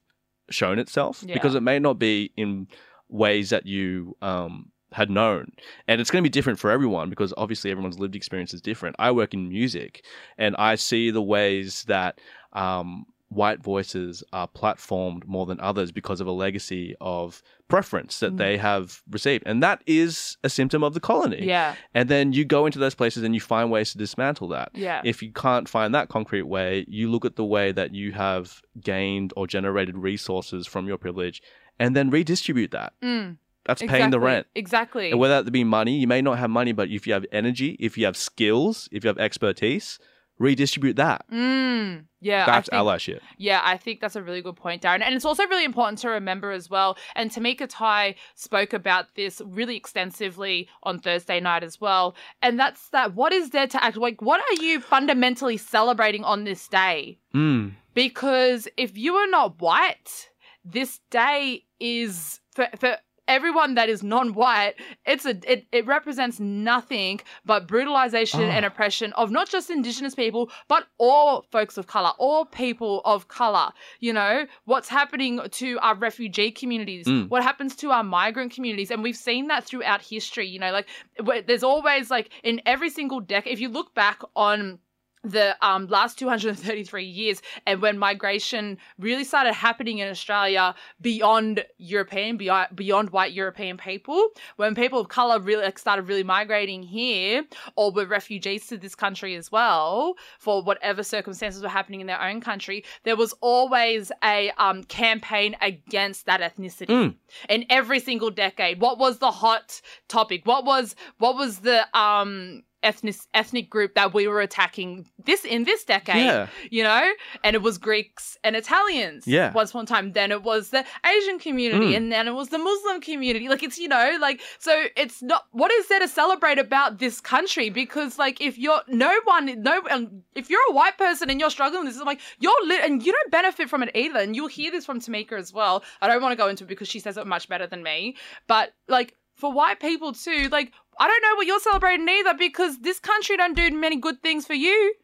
shown 0.50 0.78
itself 0.78 1.24
Yeah. 1.26 1.34
because 1.34 1.54
it 1.54 1.62
may 1.62 1.78
not 1.78 1.98
be 1.98 2.32
in 2.36 2.68
ways 3.08 3.50
that 3.50 3.66
you 3.66 4.16
um, 4.22 4.70
had 4.92 5.10
known. 5.10 5.52
And 5.88 6.00
it's 6.00 6.10
going 6.10 6.22
to 6.22 6.28
be 6.28 6.32
different 6.32 6.58
for 6.58 6.70
everyone 6.70 7.10
because 7.10 7.32
obviously 7.36 7.70
everyone's 7.70 7.98
lived 7.98 8.14
experience 8.16 8.52
is 8.54 8.60
different. 8.60 8.96
I 8.98 9.10
work 9.12 9.34
in 9.34 9.48
music 9.48 10.04
and 10.38 10.54
I 10.56 10.74
see 10.76 11.10
the 11.10 11.22
ways 11.22 11.84
that 11.84 12.20
um, 12.52 13.06
white 13.30 13.62
voices 13.62 14.22
are 14.32 14.48
platformed 14.48 15.24
more 15.26 15.46
than 15.46 15.58
others 15.60 15.92
because 15.92 16.20
of 16.20 16.26
a 16.26 16.32
legacy 16.32 16.94
of 17.00 17.42
preference 17.68 18.18
that 18.18 18.34
Mm. 18.34 18.38
they 18.38 18.56
have 18.56 19.02
received. 19.08 19.44
And 19.46 19.62
that 19.62 19.82
is 19.86 20.36
a 20.42 20.50
symptom 20.50 20.82
of 20.82 20.94
the 20.94 21.00
colony. 21.00 21.46
Yeah, 21.46 21.76
And 21.94 22.08
then 22.08 22.32
you 22.32 22.44
go 22.44 22.66
into 22.66 22.80
those 22.80 22.96
places 22.96 23.22
and 23.22 23.32
you 23.32 23.40
find 23.40 23.70
ways 23.70 23.92
to 23.92 23.98
dismantle 23.98 24.48
that. 24.48 24.70
yeah, 24.74 25.00
If 25.04 25.22
you 25.22 25.30
can't 25.32 25.68
find 25.68 25.94
that 25.94 26.08
concrete 26.08 26.42
way, 26.42 26.84
you 26.88 27.08
look 27.08 27.24
at 27.24 27.36
the 27.36 27.44
way 27.44 27.70
that 27.70 27.94
you 27.94 28.10
have 28.12 28.60
gained 28.82 29.32
or 29.36 29.46
generated 29.46 29.96
resources 29.96 30.66
from 30.66 30.88
your 30.88 30.98
privilege 30.98 31.40
and 31.78 31.94
then 31.94 32.10
redistribute 32.10 32.72
that. 32.72 32.94
Mm, 33.00 33.36
That's 33.64 33.80
paying 33.82 34.10
the 34.10 34.18
rent. 34.18 34.48
Exactly. 34.56 35.12
And 35.12 35.20
whether 35.20 35.40
that 35.40 35.50
be 35.52 35.62
money, 35.62 35.98
you 35.98 36.08
may 36.08 36.20
not 36.20 36.38
have 36.40 36.50
money, 36.50 36.72
but 36.72 36.88
if 36.88 37.06
you 37.06 37.12
have 37.12 37.24
energy, 37.30 37.76
if 37.78 37.96
you 37.96 38.06
have 38.06 38.16
skills, 38.16 38.88
if 38.90 39.04
you 39.04 39.08
have 39.08 39.18
expertise, 39.18 40.00
redistribute 40.40 40.96
that. 40.96 41.24
Mm, 41.30 42.06
yeah, 42.20 42.46
That's 42.46 42.68
I 42.72 42.78
think, 42.78 42.88
allyship. 42.88 43.20
Yeah, 43.38 43.60
I 43.62 43.76
think 43.76 44.00
that's 44.00 44.16
a 44.16 44.22
really 44.22 44.42
good 44.42 44.56
point, 44.56 44.82
Darren. 44.82 45.02
And 45.02 45.14
it's 45.14 45.24
also 45.24 45.46
really 45.46 45.64
important 45.64 45.98
to 46.00 46.08
remember 46.08 46.50
as 46.50 46.68
well. 46.68 46.96
And 47.14 47.30
Tamika 47.30 47.66
Tai 47.68 48.16
spoke 48.34 48.72
about 48.72 49.14
this 49.14 49.40
really 49.44 49.76
extensively 49.76 50.68
on 50.82 50.98
Thursday 50.98 51.38
night 51.40 51.62
as 51.62 51.80
well. 51.80 52.16
And 52.42 52.58
that's 52.58 52.88
that 52.88 53.14
what 53.14 53.32
is 53.32 53.50
there 53.50 53.68
to 53.68 53.84
act 53.84 53.96
like? 53.96 54.20
What 54.20 54.40
are 54.40 54.62
you 54.64 54.80
fundamentally 54.80 55.58
celebrating 55.58 56.24
on 56.24 56.44
this 56.44 56.66
day? 56.66 57.18
Mm. 57.34 57.74
because 57.94 58.66
if 58.76 58.98
you 58.98 59.14
are 59.14 59.28
not 59.28 59.60
white, 59.60 60.30
this 60.64 60.98
day 61.10 61.64
is 61.78 62.40
for 62.54 62.66
for 62.78 62.96
everyone 63.30 63.74
that 63.76 63.88
is 63.88 64.02
non-white, 64.02 64.74
it's 65.06 65.24
a 65.24 65.38
it, 65.50 65.66
it 65.72 65.86
represents 65.86 66.40
nothing 66.40 67.20
but 67.46 67.66
brutalization 67.66 68.42
and 68.42 68.64
ah. 68.64 68.68
oppression 68.68 69.12
of 69.14 69.30
not 69.30 69.48
just 69.48 69.70
indigenous 69.70 70.14
people, 70.14 70.50
but 70.68 70.86
all 70.98 71.46
folks 71.52 71.78
of 71.78 71.86
color, 71.86 72.10
all 72.18 72.44
people 72.44 73.00
of 73.04 73.28
color. 73.28 73.70
You 74.00 74.12
know, 74.12 74.46
what's 74.64 74.88
happening 74.88 75.40
to 75.50 75.78
our 75.78 75.94
refugee 75.94 76.50
communities, 76.50 77.06
mm. 77.06 77.28
what 77.30 77.42
happens 77.42 77.76
to 77.76 77.90
our 77.92 78.04
migrant 78.04 78.52
communities, 78.52 78.90
and 78.90 79.02
we've 79.02 79.16
seen 79.16 79.46
that 79.46 79.64
throughout 79.64 80.02
history. 80.02 80.48
You 80.48 80.58
know, 80.58 80.72
like 80.72 81.46
there's 81.46 81.62
always 81.62 82.10
like 82.10 82.30
in 82.42 82.60
every 82.66 82.90
single 82.90 83.20
decade, 83.20 83.52
if 83.52 83.60
you 83.60 83.68
look 83.68 83.94
back 83.94 84.20
on 84.34 84.80
the 85.22 85.56
um, 85.64 85.86
last 85.88 86.18
233 86.18 87.04
years 87.04 87.42
and 87.66 87.82
when 87.82 87.98
migration 87.98 88.78
really 88.98 89.24
started 89.24 89.52
happening 89.52 89.98
in 89.98 90.08
Australia 90.08 90.74
beyond 91.00 91.64
European, 91.76 92.36
beyond, 92.36 92.68
beyond 92.74 93.10
white 93.10 93.32
European 93.32 93.76
people, 93.76 94.28
when 94.56 94.74
people 94.74 95.00
of 95.00 95.08
color 95.08 95.38
really 95.38 95.64
like, 95.64 95.78
started 95.78 96.02
really 96.02 96.22
migrating 96.22 96.82
here 96.82 97.44
or 97.76 97.92
were 97.92 98.06
refugees 98.06 98.66
to 98.66 98.78
this 98.78 98.94
country 98.94 99.34
as 99.34 99.52
well 99.52 100.14
for 100.38 100.62
whatever 100.62 101.02
circumstances 101.02 101.62
were 101.62 101.68
happening 101.68 102.00
in 102.00 102.06
their 102.06 102.22
own 102.22 102.40
country, 102.40 102.84
there 103.04 103.16
was 103.16 103.34
always 103.40 104.10
a 104.24 104.50
um, 104.56 104.82
campaign 104.84 105.54
against 105.60 106.26
that 106.26 106.40
ethnicity 106.40 107.14
in 107.48 107.64
every 107.68 108.00
single 108.00 108.30
decade. 108.30 108.80
What 108.80 108.98
was 108.98 109.18
the 109.18 109.30
hot 109.30 109.80
topic? 110.08 110.46
What 110.46 110.64
was 110.64 110.94
what 111.18 111.36
was 111.36 111.58
the 111.60 111.86
um 111.98 112.62
ethnic 112.82 113.16
ethnic 113.34 113.68
group 113.68 113.94
that 113.94 114.14
we 114.14 114.26
were 114.28 114.40
attacking 114.40 115.06
this 115.24 115.44
in 115.44 115.64
this 115.64 115.84
decade? 115.84 116.24
Yeah. 116.24 116.46
You 116.70 116.82
know? 116.82 117.10
And 117.44 117.54
it 117.54 117.62
was 117.62 117.78
Greeks 117.78 118.38
and 118.44 118.56
Italians. 118.56 119.26
Yeah. 119.26 119.52
Once 119.52 119.70
upon 119.70 119.84
a 119.84 119.86
time. 119.86 120.12
Then 120.12 120.30
it 120.32 120.42
was 120.42 120.70
the 120.70 120.84
Asian 121.06 121.38
community 121.38 121.92
Mm. 121.92 121.96
and 121.96 122.12
then 122.12 122.28
it 122.28 122.32
was 122.32 122.48
the 122.48 122.58
Muslim 122.58 123.00
community. 123.00 123.48
Like 123.48 123.62
it's, 123.62 123.78
you 123.78 123.88
know, 123.88 124.16
like 124.20 124.40
so 124.58 124.84
it's 124.96 125.22
not 125.22 125.44
what 125.52 125.70
is 125.72 125.88
there 125.88 126.00
to 126.00 126.08
celebrate 126.08 126.58
about 126.58 126.98
this 126.98 127.20
country? 127.20 127.70
Because 127.70 128.18
like 128.18 128.40
if 128.40 128.58
you're 128.58 128.80
no 128.88 129.14
one 129.24 129.62
no 129.62 129.82
um, 129.90 130.22
if 130.34 130.48
you're 130.50 130.60
a 130.70 130.72
white 130.72 130.96
person 130.98 131.30
and 131.30 131.38
you're 131.40 131.50
struggling 131.50 131.84
with 131.84 131.92
this, 131.94 132.00
I'm 132.00 132.06
like 132.06 132.20
you're 132.38 132.66
lit 132.66 132.82
and 132.84 133.04
you 133.04 133.12
don't 133.12 133.30
benefit 133.30 133.68
from 133.68 133.82
it 133.82 133.90
either. 133.94 134.18
And 134.20 134.34
you'll 134.34 134.48
hear 134.48 134.70
this 134.70 134.84
from 134.86 135.00
Tamika 135.00 135.32
as 135.32 135.52
well. 135.52 135.84
I 136.00 136.08
don't 136.08 136.22
want 136.22 136.32
to 136.32 136.36
go 136.36 136.48
into 136.48 136.64
it 136.64 136.68
because 136.68 136.88
she 136.88 137.00
says 137.00 137.16
it 137.16 137.26
much 137.26 137.48
better 137.48 137.66
than 137.66 137.82
me. 137.82 138.16
But 138.46 138.72
like 138.88 139.14
for 139.36 139.52
white 139.52 139.80
people 139.80 140.12
too, 140.12 140.48
like 140.50 140.72
I 141.00 141.08
don't 141.08 141.22
know 141.22 141.34
what 141.36 141.46
you're 141.46 141.58
celebrating 141.60 142.08
either 142.08 142.34
because 142.34 142.78
this 142.80 143.00
country 143.00 143.36
don't 143.36 143.56
do 143.56 143.70
many 143.72 143.96
good 143.96 144.22
things 144.22 144.46
for 144.46 144.54
you. 144.54 144.94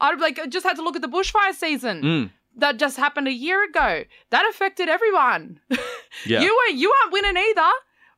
I'd 0.00 0.20
like 0.20 0.38
I 0.38 0.46
just 0.46 0.64
had 0.66 0.76
to 0.76 0.82
look 0.82 0.96
at 0.96 1.02
the 1.02 1.08
bushfire 1.08 1.52
season 1.54 2.02
Mm. 2.02 2.30
that 2.56 2.78
just 2.78 2.96
happened 2.96 3.28
a 3.28 3.32
year 3.32 3.62
ago. 3.64 4.04
That 4.30 4.48
affected 4.48 4.88
everyone. 4.88 5.60
Yeah. 6.26 6.40
You 6.42 6.54
weren't 6.56 6.78
you 6.78 6.92
aren't 7.02 7.12
winning 7.12 7.36
either. 7.36 7.70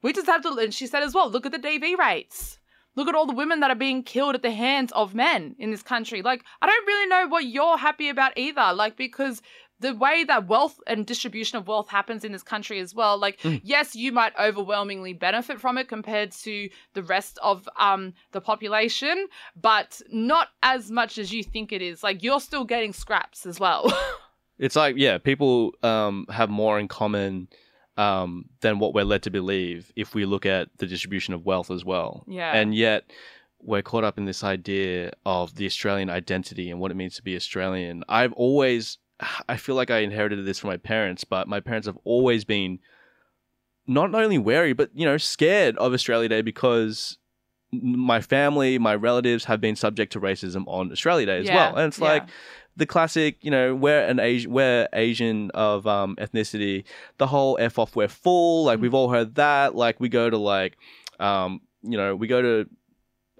We 0.03 0.13
just 0.13 0.27
have 0.27 0.43
to 0.43 0.51
and 0.59 0.75
she 0.75 0.87
said 0.87 1.03
as 1.03 1.15
well, 1.15 1.31
look 1.31 1.47
at 1.47 1.53
the 1.53 1.59
DV 1.59 1.97
rates. 1.97 2.59
Look 2.97 3.09
at 3.09 3.15
all 3.15 3.27
the 3.27 3.33
women 3.43 3.59
that 3.61 3.71
are 3.71 3.75
being 3.87 4.03
killed 4.05 4.35
at 4.37 4.43
the 4.43 4.51
hands 4.53 4.93
of 4.93 5.15
men 5.15 5.57
in 5.59 5.71
this 5.73 5.83
country. 5.83 6.23
Like, 6.23 6.45
I 6.63 6.67
don't 6.67 6.87
really 6.87 7.09
know 7.09 7.27
what 7.27 7.45
you're 7.47 7.77
happy 7.79 8.09
about 8.09 8.37
either. 8.37 8.73
Like, 8.73 8.97
because 8.97 9.43
the 9.85 9.95
way 9.95 10.25
that 10.25 10.49
wealth 10.49 10.81
and 10.87 11.05
distribution 11.05 11.59
of 11.59 11.69
wealth 11.69 11.91
happens 11.91 12.25
in 12.25 12.33
this 12.33 12.43
country 12.43 12.81
as 12.81 12.95
well, 12.95 13.19
like, 13.19 13.39
yes, 13.63 13.95
you 13.95 14.13
might 14.13 14.33
overwhelmingly 14.41 15.13
benefit 15.13 15.61
from 15.61 15.77
it 15.77 15.89
compared 15.89 16.33
to 16.33 16.71
the 16.95 17.03
rest 17.03 17.39
of 17.43 17.69
um 17.79 18.15
the 18.33 18.41
population, 18.41 19.29
but 19.61 20.01
not 20.11 20.49
as 20.63 20.91
much 20.91 21.19
as 21.19 21.33
you 21.33 21.43
think 21.43 21.71
it 21.71 21.83
is. 21.83 22.03
Like, 22.03 22.23
you're 22.23 22.41
still 22.41 22.65
getting 22.65 22.93
scraps 22.93 23.47
as 23.47 23.61
well. 23.61 23.93
It's 24.57 24.77
like, 24.77 24.95
yeah, 24.97 25.19
people 25.19 25.73
um, 25.83 26.27
have 26.31 26.49
more 26.49 26.79
in 26.79 26.87
common 26.87 27.49
um, 27.97 28.45
than 28.61 28.79
what 28.79 28.95
we're 28.95 29.03
led 29.03 29.25
to 29.25 29.31
believe 29.31 29.93
if 29.97 30.15
we 30.15 30.25
look 30.25 30.47
at 30.47 30.69
the 30.79 30.87
distribution 30.87 31.35
of 31.35 31.45
wealth 31.45 31.73
as 31.73 31.85
well. 31.85 32.23
Yeah. 32.29 32.53
And 32.53 32.73
yet, 32.73 33.11
we're 33.61 33.83
caught 33.83 34.05
up 34.05 34.19
in 34.19 34.27
this 34.27 34.45
idea 34.45 35.13
of 35.25 35.57
the 35.57 35.67
Australian 35.67 36.11
identity 36.11 36.71
and 36.71 36.79
what 36.79 36.91
it 36.91 36.97
means 36.97 37.17
to 37.17 37.23
be 37.23 37.35
Australian. 37.35 38.05
I've 38.09 38.33
always, 38.35 38.99
I 39.49 39.57
feel 39.57 39.75
like 39.75 39.91
I 39.91 39.99
inherited 39.99 40.45
this 40.45 40.59
from 40.59 40.71
my 40.71 40.77
parents, 40.77 41.25
but 41.25 41.49
my 41.49 41.61
parents 41.61 41.87
have 41.87 41.99
always 42.05 42.45
been 42.45 42.79
not 43.87 44.15
only 44.15 44.39
wary, 44.39 44.73
but, 44.73 44.91
you 44.95 45.05
know, 45.05 45.19
scared 45.19 45.77
of 45.79 45.93
Australia 45.93 46.29
Day 46.29 46.43
because 46.43 47.19
my 47.73 48.21
family, 48.21 48.79
my 48.79 48.95
relatives 48.95 49.45
have 49.45 49.61
been 49.61 49.77
subject 49.77 50.13
to 50.13 50.21
racism 50.21 50.65
on 50.67 50.91
Australia 50.93 51.27
Day 51.27 51.39
as 51.41 51.47
Yeah, 51.47 51.57
well. 51.57 51.77
And 51.77 51.89
it's 51.89 51.99
yeah. 51.99 52.05
like, 52.05 52.29
the 52.77 52.87
classic, 52.87 53.37
you 53.43 53.51
know, 53.51 53.75
we're 53.75 54.01
an 54.01 54.19
Asian, 54.19 54.51
we're 54.51 54.89
Asian 54.93 55.51
of 55.53 55.87
um, 55.87 56.17
ethnicity. 56.17 56.85
The 57.19 57.27
whole 57.27 57.57
f 57.61 57.79
off, 57.79 57.95
we're 57.95 58.09
full. 58.09 58.65
Like 58.65 58.81
we've 58.81 58.95
all 58.95 59.11
heard 59.11 59.37
that. 59.37 59.75
Like 59.77 60.01
we 60.01 60.09
go 60.09 60.29
to 60.29 60.37
like, 60.37 60.77
um, 61.21 61.61
you 61.83 61.97
know, 61.97 62.17
we 62.17 62.27
go 62.27 62.43
to 62.43 62.69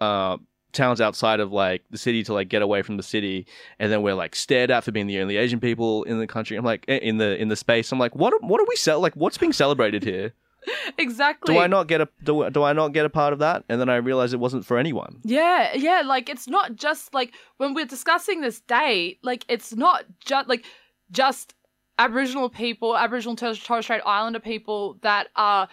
uh, 0.01 0.37
towns 0.75 1.01
outside 1.01 1.41
of 1.41 1.53
like 1.53 1.83
the 1.91 1.99
city 1.99 2.23
to 2.25 2.35
like 2.35 2.49
get 2.49 2.63
away 2.63 2.83
from 2.83 2.97
the 2.97 3.03
city, 3.03 3.47
and 3.79 3.91
then 3.91 4.03
we're 4.03 4.15
like 4.15 4.35
stared 4.35 4.71
at 4.71 4.85
for 4.85 4.93
being 4.93 5.07
the 5.07 5.21
only 5.21 5.37
Asian 5.37 5.61
people 5.61 6.05
in 6.05 6.19
the 6.19 6.27
country. 6.27 6.57
I'm 6.57 6.65
like 6.65 6.85
in 6.87 7.19
the 7.19 7.41
in 7.41 7.49
the 7.49 7.57
space. 7.57 7.93
I'm 7.93 7.99
like, 7.99 8.15
what? 8.15 8.35
What 8.43 8.61
are 8.61 8.67
we 8.69 8.77
sell? 8.77 9.01
Like, 9.01 9.15
what's 9.15 9.39
being 9.39 9.53
celebrated 9.53 10.05
here? 10.05 10.35
exactly. 10.99 11.55
Do 11.55 11.61
I 11.61 11.67
not 11.67 11.89
get 11.89 12.01
a 12.01 12.09
do, 12.23 12.49
do 12.51 12.63
I 12.63 12.73
not 12.73 12.89
get 12.89 13.07
a 13.07 13.11
part 13.11 13.33
of 13.33 13.39
that? 13.41 13.65
And 13.69 13.81
then 13.81 13.89
I 13.89 13.97
realized 13.97 14.35
it 14.35 14.39
wasn't 14.39 14.65
for 14.65 14.79
anyone. 14.79 15.21
Yeah, 15.25 15.75
yeah, 15.75 16.03
like 16.05 16.29
it's 16.29 16.49
not 16.49 16.77
just 16.77 17.15
like 17.15 17.35
when 17.59 17.75
we're 17.75 17.87
discussing 17.87 18.41
this 18.41 18.61
day 18.61 19.19
like 19.23 19.45
it's 19.49 19.75
not 19.75 20.05
just 20.25 20.49
like 20.49 20.65
just 21.11 21.55
Aboriginal 21.99 22.49
people, 22.49 22.97
Aboriginal 22.97 23.37
Torres 23.37 23.61
Strait 23.61 24.03
Islander 24.05 24.41
people 24.41 24.99
that 25.03 25.29
are 25.37 25.69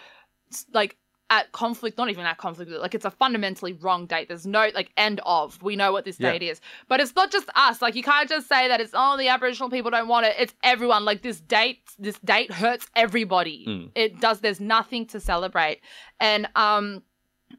like 0.72 0.96
at 1.32 1.50
conflict, 1.52 1.96
not 1.96 2.10
even 2.10 2.26
at 2.26 2.36
conflict, 2.36 2.70
like 2.70 2.94
it's 2.94 3.06
a 3.06 3.10
fundamentally 3.10 3.72
wrong 3.72 4.04
date. 4.04 4.28
There's 4.28 4.44
no 4.46 4.68
like 4.74 4.92
end 4.98 5.18
of. 5.24 5.60
We 5.62 5.76
know 5.76 5.90
what 5.90 6.04
this 6.04 6.20
Yeah. 6.20 6.32
date 6.32 6.42
is. 6.42 6.60
But 6.88 7.00
it's 7.00 7.16
not 7.16 7.32
just 7.32 7.48
us. 7.54 7.80
Like 7.80 7.94
you 7.94 8.02
can't 8.02 8.28
just 8.28 8.48
say 8.48 8.68
that 8.68 8.82
it's 8.82 8.92
oh 8.94 9.16
the 9.16 9.28
Aboriginal 9.28 9.70
people 9.70 9.90
don't 9.90 10.08
want 10.08 10.26
it. 10.26 10.36
It's 10.38 10.54
everyone. 10.62 11.06
Like 11.06 11.22
this 11.22 11.40
date, 11.40 11.80
this 11.98 12.18
date 12.18 12.52
hurts 12.52 12.86
everybody. 12.94 13.64
Mm. 13.66 13.90
It 13.94 14.20
does 14.20 14.40
there's 14.40 14.60
nothing 14.60 15.06
to 15.06 15.20
celebrate. 15.20 15.80
And 16.20 16.48
um 16.54 17.02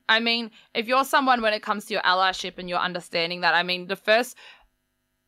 I 0.07 0.19
mean, 0.19 0.51
if 0.75 0.87
you're 0.87 1.03
someone 1.05 1.41
when 1.41 1.53
it 1.53 1.63
comes 1.63 1.85
to 1.85 1.93
your 1.95 2.03
allyship 2.03 2.59
and 2.59 2.69
you're 2.69 2.77
understanding 2.79 3.41
that, 3.41 3.55
I 3.55 3.63
mean, 3.63 3.87
the 3.87 3.95
first 3.95 4.37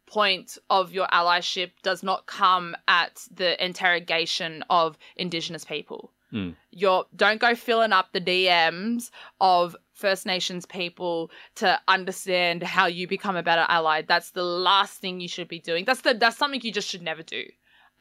point 0.05 0.59
of 0.69 0.91
your 0.93 1.07
allyship 1.07 1.71
does 1.81 2.03
not 2.03 2.27
come 2.27 2.75
at 2.87 3.27
the 3.31 3.63
interrogation 3.63 4.63
of 4.69 4.97
Indigenous 5.15 5.65
people. 5.65 6.11
Mm. 6.35 6.55
You're 6.71 7.05
don't 7.15 7.39
go 7.39 7.55
filling 7.55 7.93
up 7.93 8.11
the 8.11 8.19
DMs 8.21 9.09
of 9.39 9.75
First 9.93 10.25
Nations 10.25 10.65
people 10.65 11.31
to 11.55 11.79
understand 11.87 12.61
how 12.61 12.87
you 12.87 13.07
become 13.07 13.37
a 13.37 13.43
better 13.43 13.65
ally. 13.69 14.01
That's 14.01 14.31
the 14.31 14.43
last 14.43 14.99
thing 14.99 15.21
you 15.21 15.29
should 15.29 15.47
be 15.47 15.59
doing. 15.59 15.85
That's 15.85 16.01
the 16.01 16.13
that's 16.13 16.37
something 16.37 16.59
you 16.61 16.73
just 16.73 16.89
should 16.89 17.01
never 17.01 17.23
do. 17.23 17.43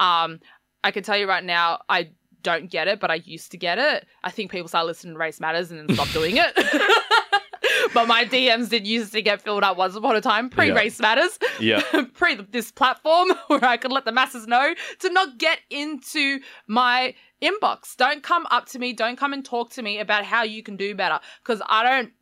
Um, 0.01 0.41
I 0.83 0.91
can 0.91 1.05
tell 1.05 1.17
you 1.17 1.29
right 1.29 1.45
now, 1.45 1.83
I 1.89 2.11
don't 2.43 2.71
get 2.71 2.89
it, 2.89 2.99
but 3.01 3.11
I 3.11 3.15
used 3.25 3.53
to 3.53 3.57
get 3.57 3.79
it. 3.79 4.07
I 4.25 4.31
think 4.31 4.51
people 4.51 4.69
start 4.69 4.87
listening 4.87 5.15
to 5.15 5.19
Race 5.19 5.41
Matters 5.41 5.71
and 5.71 5.89
then 5.89 5.97
stop 5.97 6.09
doing 6.13 6.37
it. 6.37 6.53
but 7.95 8.07
my 8.07 8.25
DMs 8.25 8.69
did 8.69 8.87
used 8.87 9.13
to 9.13 9.23
get 9.23 9.41
filled 9.41 9.63
up 9.63 9.77
once 9.77 9.95
upon 9.95 10.17
a 10.17 10.21
time, 10.21 10.51
pre 10.51 10.71
Race 10.71 11.01
Matters, 11.01 11.39
Yeah. 11.61 11.81
pre 12.15 12.35
this 12.35 12.71
platform 12.71 13.29
where 13.47 13.65
I 13.65 13.77
could 13.77 13.93
let 13.93 14.05
the 14.05 14.13
masses 14.13 14.47
know 14.47 14.75
to 15.01 15.11
not 15.11 15.39
get 15.39 15.61
into 15.71 16.41
my 16.67 17.15
inbox. 17.45 17.97
Don't 17.97 18.23
come 18.23 18.47
up 18.51 18.67
to 18.71 18.79
me. 18.79 18.93
Don't 18.93 19.17
come 19.17 19.33
and 19.33 19.45
talk 19.45 19.71
to 19.71 19.83
me 19.83 19.99
about 20.01 20.25
how 20.25 20.43
you 20.43 20.63
can 20.63 20.77
do 20.77 20.95
better 20.95 21.21
because 21.43 21.63
I 21.69 21.83
don't. 21.83 22.13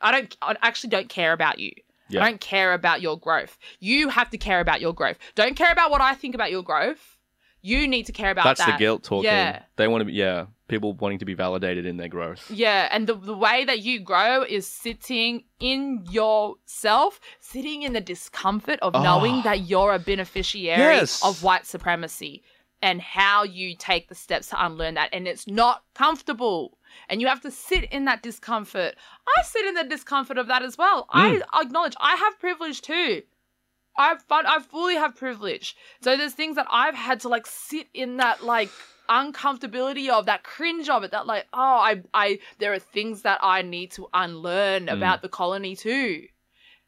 I 0.00 0.10
don't. 0.10 0.36
I 0.42 0.56
actually 0.62 0.90
don't 0.90 1.08
care 1.08 1.32
about 1.32 1.58
you. 1.58 1.72
Yeah. 2.08 2.22
I 2.24 2.28
don't 2.30 2.40
care 2.40 2.74
about 2.74 3.00
your 3.00 3.18
growth. 3.18 3.56
You 3.80 4.08
have 4.10 4.30
to 4.30 4.38
care 4.38 4.60
about 4.60 4.80
your 4.80 4.92
growth. 4.92 5.18
Don't 5.34 5.56
care 5.56 5.72
about 5.72 5.90
what 5.90 6.00
I 6.00 6.14
think 6.14 6.34
about 6.34 6.50
your 6.50 6.62
growth. 6.62 7.18
You 7.62 7.86
need 7.86 8.06
to 8.06 8.12
care 8.12 8.32
about 8.32 8.44
That's 8.44 8.58
that. 8.64 8.72
the 8.72 8.78
guilt 8.78 9.04
talking. 9.04 9.24
Yeah. 9.30 9.62
They 9.76 9.86
want 9.86 10.00
to 10.00 10.06
be 10.06 10.12
yeah, 10.14 10.46
people 10.66 10.94
wanting 10.94 11.20
to 11.20 11.24
be 11.24 11.34
validated 11.34 11.86
in 11.86 11.96
their 11.96 12.08
growth. 12.08 12.50
Yeah, 12.50 12.88
and 12.90 13.06
the, 13.06 13.14
the 13.14 13.36
way 13.36 13.64
that 13.64 13.78
you 13.80 14.00
grow 14.00 14.42
is 14.42 14.66
sitting 14.66 15.44
in 15.60 16.04
yourself, 16.10 17.20
sitting 17.40 17.82
in 17.82 17.92
the 17.92 18.00
discomfort 18.00 18.80
of 18.82 18.96
ah. 18.96 19.02
knowing 19.02 19.36
Oh. 19.36 19.42
that 19.42 19.60
you're 19.60 19.94
a 19.94 19.98
beneficiary 20.00 20.76
Yes. 20.80 21.24
of 21.24 21.42
white 21.44 21.66
supremacy 21.66 22.42
and 22.82 23.00
how 23.00 23.44
you 23.44 23.76
take 23.76 24.08
the 24.08 24.14
steps 24.14 24.48
to 24.48 24.64
unlearn 24.64 24.94
that. 24.94 25.08
And 25.12 25.28
it's 25.28 25.46
not 25.46 25.84
comfortable. 25.94 26.76
And 27.08 27.20
you 27.20 27.28
have 27.28 27.40
to 27.42 27.50
sit 27.50 27.84
in 27.84 28.04
that 28.06 28.22
discomfort. 28.22 28.96
I 29.38 29.42
sit 29.44 29.64
in 29.64 29.74
the 29.74 29.84
discomfort 29.84 30.36
of 30.36 30.48
that 30.48 30.62
as 30.62 30.76
well. 30.76 31.04
Mm. 31.14 31.42
I 31.52 31.62
acknowledge 31.62 31.94
I 32.00 32.16
have 32.16 32.38
privilege 32.40 32.82
too. 32.82 33.22
I 33.96 34.16
fun 34.28 34.46
I 34.46 34.58
fully 34.60 34.96
have 34.96 35.14
privilege. 35.16 35.76
So 36.02 36.16
there's 36.16 36.32
things 36.34 36.56
that 36.56 36.66
I've 36.70 36.94
had 36.94 37.20
to 37.20 37.28
like 37.28 37.46
sit 37.46 37.88
in 37.94 38.16
that 38.18 38.42
like 38.42 38.70
uncomfortability 39.08 40.08
of 40.08 40.26
that 40.26 40.42
cringe 40.42 40.88
of 40.88 41.02
it 41.02 41.10
that 41.10 41.26
like 41.26 41.46
oh 41.52 41.58
I 41.60 42.02
I 42.14 42.38
there 42.58 42.72
are 42.72 42.78
things 42.78 43.22
that 43.22 43.38
I 43.42 43.62
need 43.62 43.90
to 43.92 44.08
unlearn 44.14 44.86
Mm. 44.86 44.92
about 44.96 45.22
the 45.22 45.28
colony 45.28 45.76
too. 45.76 46.26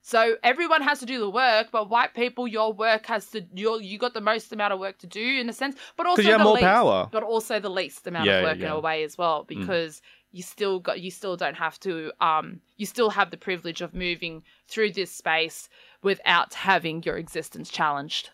So 0.06 0.36
everyone 0.42 0.82
has 0.82 0.98
to 1.00 1.06
do 1.06 1.18
the 1.18 1.30
work, 1.30 1.68
but 1.72 1.88
white 1.88 2.12
people, 2.12 2.46
your 2.46 2.74
work 2.74 3.06
has 3.06 3.30
to 3.30 3.42
you 3.54 3.80
you 3.80 3.96
got 3.98 4.12
the 4.12 4.20
most 4.20 4.52
amount 4.52 4.74
of 4.74 4.78
work 4.78 4.98
to 4.98 5.06
do 5.06 5.26
in 5.40 5.48
a 5.48 5.52
sense, 5.54 5.76
but 5.96 6.06
also 6.06 6.20
you 6.20 6.32
have 6.32 6.40
the 6.40 6.44
more 6.44 6.54
least, 6.56 6.64
power. 6.64 7.08
but 7.10 7.22
also 7.22 7.58
the 7.58 7.70
least 7.70 8.06
amount 8.06 8.26
Yeah, 8.26 8.36
of 8.40 8.42
work 8.44 8.58
yeah. 8.58 8.66
Mm. 8.66 8.70
in 8.72 8.76
a 8.76 8.80
way 8.80 9.02
as 9.02 9.16
well 9.16 9.44
because 9.44 10.02
you 10.30 10.42
still 10.42 10.78
got 10.78 11.00
you 11.00 11.10
still 11.10 11.36
don't 11.38 11.54
have 11.56 11.80
to 11.80 12.12
um 12.20 12.60
you 12.76 12.84
still 12.84 13.08
have 13.08 13.30
the 13.30 13.38
privilege 13.38 13.80
of 13.80 13.94
moving 13.94 14.42
through 14.68 14.90
this 14.92 15.10
space 15.10 15.70
without 16.02 16.52
having 16.52 17.02
your 17.02 17.16
existence 17.16 17.70
challenged. 17.70 18.28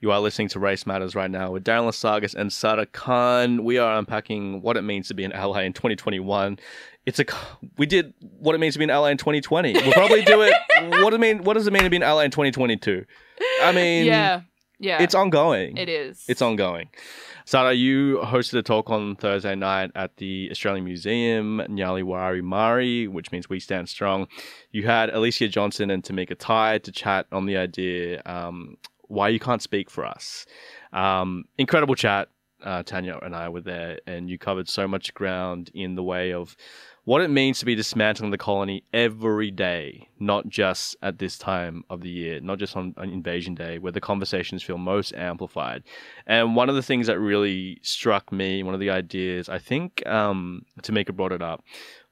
You 0.00 0.10
are 0.10 0.20
listening 0.20 0.48
to 0.48 0.58
Race 0.58 0.86
Matters 0.86 1.14
right 1.14 1.30
now 1.30 1.52
with 1.52 1.64
Darren 1.64 1.88
Lasagas 1.88 2.34
and 2.34 2.52
Sada 2.52 2.86
Khan. 2.86 3.64
We 3.64 3.78
are 3.78 3.96
unpacking 3.96 4.60
what 4.62 4.76
it 4.76 4.82
means 4.82 5.08
to 5.08 5.14
be 5.14 5.24
an 5.24 5.32
ally 5.32 5.62
in 5.62 5.72
2021. 5.72 6.58
It's 7.06 7.18
a 7.18 7.24
we 7.76 7.86
did 7.86 8.12
what 8.38 8.54
it 8.54 8.58
means 8.58 8.74
to 8.74 8.78
be 8.78 8.84
an 8.84 8.90
ally 8.90 9.10
in 9.10 9.18
2020. 9.18 9.72
We'll 9.72 9.92
probably 9.92 10.22
do 10.22 10.42
it. 10.42 10.54
what 11.02 11.12
it 11.14 11.20
mean? 11.20 11.44
What 11.44 11.54
does 11.54 11.66
it 11.66 11.72
mean 11.72 11.84
to 11.84 11.90
be 11.90 11.96
an 11.96 12.02
ally 12.02 12.24
in 12.24 12.30
2022? 12.30 13.04
I 13.62 13.72
mean, 13.72 14.06
yeah. 14.06 14.42
Yeah. 14.78 15.02
it's 15.02 15.14
ongoing. 15.14 15.76
it 15.76 15.88
is. 15.88 16.24
It's 16.28 16.42
ongoing. 16.42 16.88
Sada, 17.46 17.74
you 17.74 18.20
hosted 18.24 18.58
a 18.58 18.62
talk 18.62 18.88
on 18.88 19.16
Thursday 19.16 19.54
night 19.54 19.90
at 19.94 20.16
the 20.16 20.48
Australian 20.50 20.84
Museum, 20.84 21.60
Nyali 21.68 22.02
Wari 22.02 22.40
Mari, 22.40 23.06
which 23.06 23.32
means 23.32 23.50
we 23.50 23.60
stand 23.60 23.88
strong. 23.88 24.26
You 24.72 24.86
had 24.86 25.10
Alicia 25.10 25.48
Johnson 25.48 25.90
and 25.90 26.02
Tamika 26.02 26.36
Ty 26.38 26.78
to 26.78 26.92
chat 26.92 27.26
on 27.32 27.44
the 27.44 27.58
idea 27.58 28.22
um, 28.24 28.78
why 29.08 29.28
you 29.28 29.40
can't 29.40 29.62
speak 29.62 29.90
for 29.90 30.04
us. 30.04 30.46
Um, 30.92 31.44
incredible 31.58 31.94
chat. 31.94 32.28
Uh, 32.62 32.82
Tanya 32.82 33.18
and 33.20 33.36
I 33.36 33.50
were 33.50 33.60
there, 33.60 33.98
and 34.06 34.30
you 34.30 34.38
covered 34.38 34.68
so 34.70 34.88
much 34.88 35.12
ground 35.12 35.70
in 35.74 35.96
the 35.96 36.02
way 36.02 36.32
of 36.32 36.56
what 37.04 37.20
it 37.20 37.28
means 37.28 37.58
to 37.58 37.66
be 37.66 37.74
dismantling 37.74 38.30
the 38.30 38.38
colony 38.38 38.82
every 38.92 39.50
day, 39.50 40.08
not 40.18 40.48
just 40.48 40.96
at 41.02 41.18
this 41.18 41.36
time 41.36 41.84
of 41.90 42.00
the 42.00 42.08
year, 42.08 42.40
not 42.40 42.58
just 42.58 42.74
on, 42.76 42.94
on 42.96 43.10
Invasion 43.10 43.54
Day, 43.54 43.78
where 43.78 43.92
the 43.92 44.00
conversations 44.00 44.62
feel 44.62 44.78
most 44.78 45.12
amplified. 45.12 45.82
And 46.26 46.56
one 46.56 46.70
of 46.70 46.74
the 46.74 46.82
things 46.82 47.06
that 47.06 47.18
really 47.18 47.78
struck 47.82 48.32
me, 48.32 48.62
one 48.62 48.72
of 48.72 48.80
the 48.80 48.90
ideas, 48.90 49.50
I 49.50 49.58
think 49.58 50.06
um, 50.06 50.64
Tamika 50.80 51.14
brought 51.14 51.32
it 51.32 51.42
up, 51.42 51.62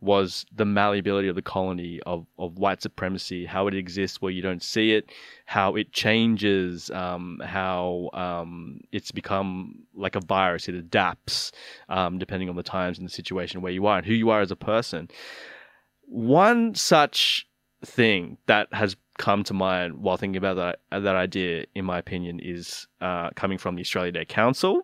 was 0.03 0.45
the 0.53 0.65
malleability 0.65 1.29
of 1.29 1.37
the 1.37 1.43
colony 1.43 2.01
of, 2.07 2.27
of 2.39 2.59
white 2.59 2.83
supremacy, 2.83 3.47
how 3.47 3.69
it 3.69 3.75
exists 3.75 4.21
where 4.21 4.33
you 4.33 4.43
don't 4.43 4.63
see 4.63 4.93
it, 4.93 5.11
how 5.47 5.77
it 5.77 5.93
changes, 5.93 6.91
um, 6.91 7.41
how 7.45 8.11
um, 8.13 8.81
it's 8.91 9.13
become 9.13 9.85
like 9.95 10.17
a 10.17 10.21
virus. 10.21 10.69
It 10.69 10.75
adapts 10.75 11.53
um, 11.89 12.19
depending 12.19 12.49
on 12.49 12.57
the 12.57 12.63
times 12.63 12.99
and 12.99 13.07
the 13.07 13.13
situation 13.13 13.63
where 13.63 13.73
you 13.73 13.87
are 13.87 13.99
and 13.99 14.07
who 14.07 14.15
you 14.15 14.31
are 14.31 14.41
as 14.41 14.51
a 14.51 14.57
person. 14.57 15.09
One 16.03 16.75
such 16.75 17.47
thing 17.85 18.39
that 18.47 18.69
has 18.73 18.97
come 19.19 19.45
to 19.45 19.55
mind 19.55 19.99
while 19.99 20.17
thinking 20.17 20.37
about 20.37 20.57
that 20.57 20.81
that 20.91 21.15
idea, 21.15 21.67
in 21.75 21.85
my 21.85 21.99
opinion, 21.99 22.41
is 22.41 22.89
uh, 23.01 23.31
coming 23.37 23.59
from 23.59 23.77
the 23.77 23.83
Australia 23.83 24.13
Day 24.13 24.25
Council. 24.25 24.83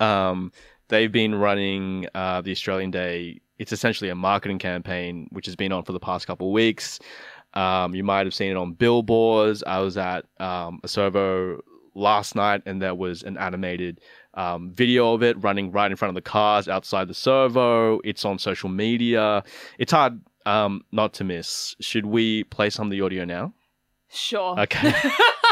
Um, 0.00 0.52
they've 0.88 1.10
been 1.10 1.34
running 1.34 2.06
uh, 2.14 2.40
the 2.40 2.52
Australian 2.52 2.90
Day. 2.90 3.40
It's 3.58 3.72
essentially 3.72 4.10
a 4.10 4.14
marketing 4.14 4.58
campaign 4.58 5.28
which 5.30 5.46
has 5.46 5.56
been 5.56 5.72
on 5.72 5.84
for 5.84 5.92
the 5.92 6.00
past 6.00 6.26
couple 6.26 6.48
of 6.48 6.52
weeks. 6.52 7.00
Um, 7.54 7.94
you 7.94 8.04
might 8.04 8.26
have 8.26 8.34
seen 8.34 8.50
it 8.50 8.56
on 8.56 8.72
billboards. 8.72 9.62
I 9.66 9.80
was 9.80 9.96
at 9.96 10.26
um, 10.38 10.80
a 10.84 10.88
servo 10.88 11.62
last 11.94 12.34
night, 12.34 12.62
and 12.66 12.80
there 12.80 12.94
was 12.94 13.22
an 13.22 13.36
animated 13.36 14.00
um, 14.34 14.70
video 14.72 15.14
of 15.14 15.22
it 15.22 15.42
running 15.42 15.72
right 15.72 15.90
in 15.90 15.96
front 15.96 16.10
of 16.10 16.14
the 16.14 16.28
cars 16.28 16.68
outside 16.68 17.08
the 17.08 17.14
servo. 17.14 18.00
It's 18.04 18.24
on 18.24 18.38
social 18.38 18.68
media. 18.68 19.42
It's 19.78 19.92
hard 19.92 20.20
um, 20.46 20.84
not 20.92 21.12
to 21.14 21.24
miss. 21.24 21.74
Should 21.80 22.06
we 22.06 22.44
play 22.44 22.70
some 22.70 22.86
of 22.86 22.90
the 22.90 23.00
audio 23.00 23.24
now? 23.24 23.52
sure. 24.10 24.58
Okay. 24.58 24.94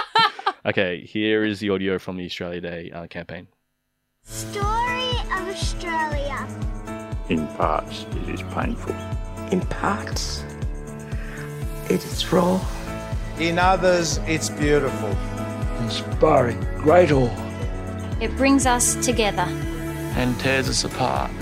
okay, 0.66 1.04
here 1.04 1.44
is 1.44 1.60
the 1.60 1.70
audio 1.70 1.98
from 1.98 2.16
the 2.16 2.24
Australia 2.24 2.60
Day 2.60 2.90
uh, 2.90 3.06
campaign. 3.06 3.48
Story 4.22 5.10
of 5.32 5.48
Australia. 5.48 6.48
In 7.28 7.48
parts, 7.56 8.06
it 8.22 8.28
is 8.28 8.42
painful. 8.54 8.94
In 9.50 9.60
parts, 9.62 10.44
it 11.90 12.04
is 12.04 12.32
raw. 12.32 12.60
In 13.40 13.58
others, 13.58 14.18
it's 14.26 14.48
beautiful. 14.48 15.10
Inspiring, 15.82 16.60
great 16.78 17.10
awe. 17.10 17.30
It 18.20 18.34
brings 18.36 18.64
us 18.64 18.94
together. 19.04 19.46
And 20.16 20.38
tears 20.38 20.68
us 20.68 20.84
apart. 20.84 21.32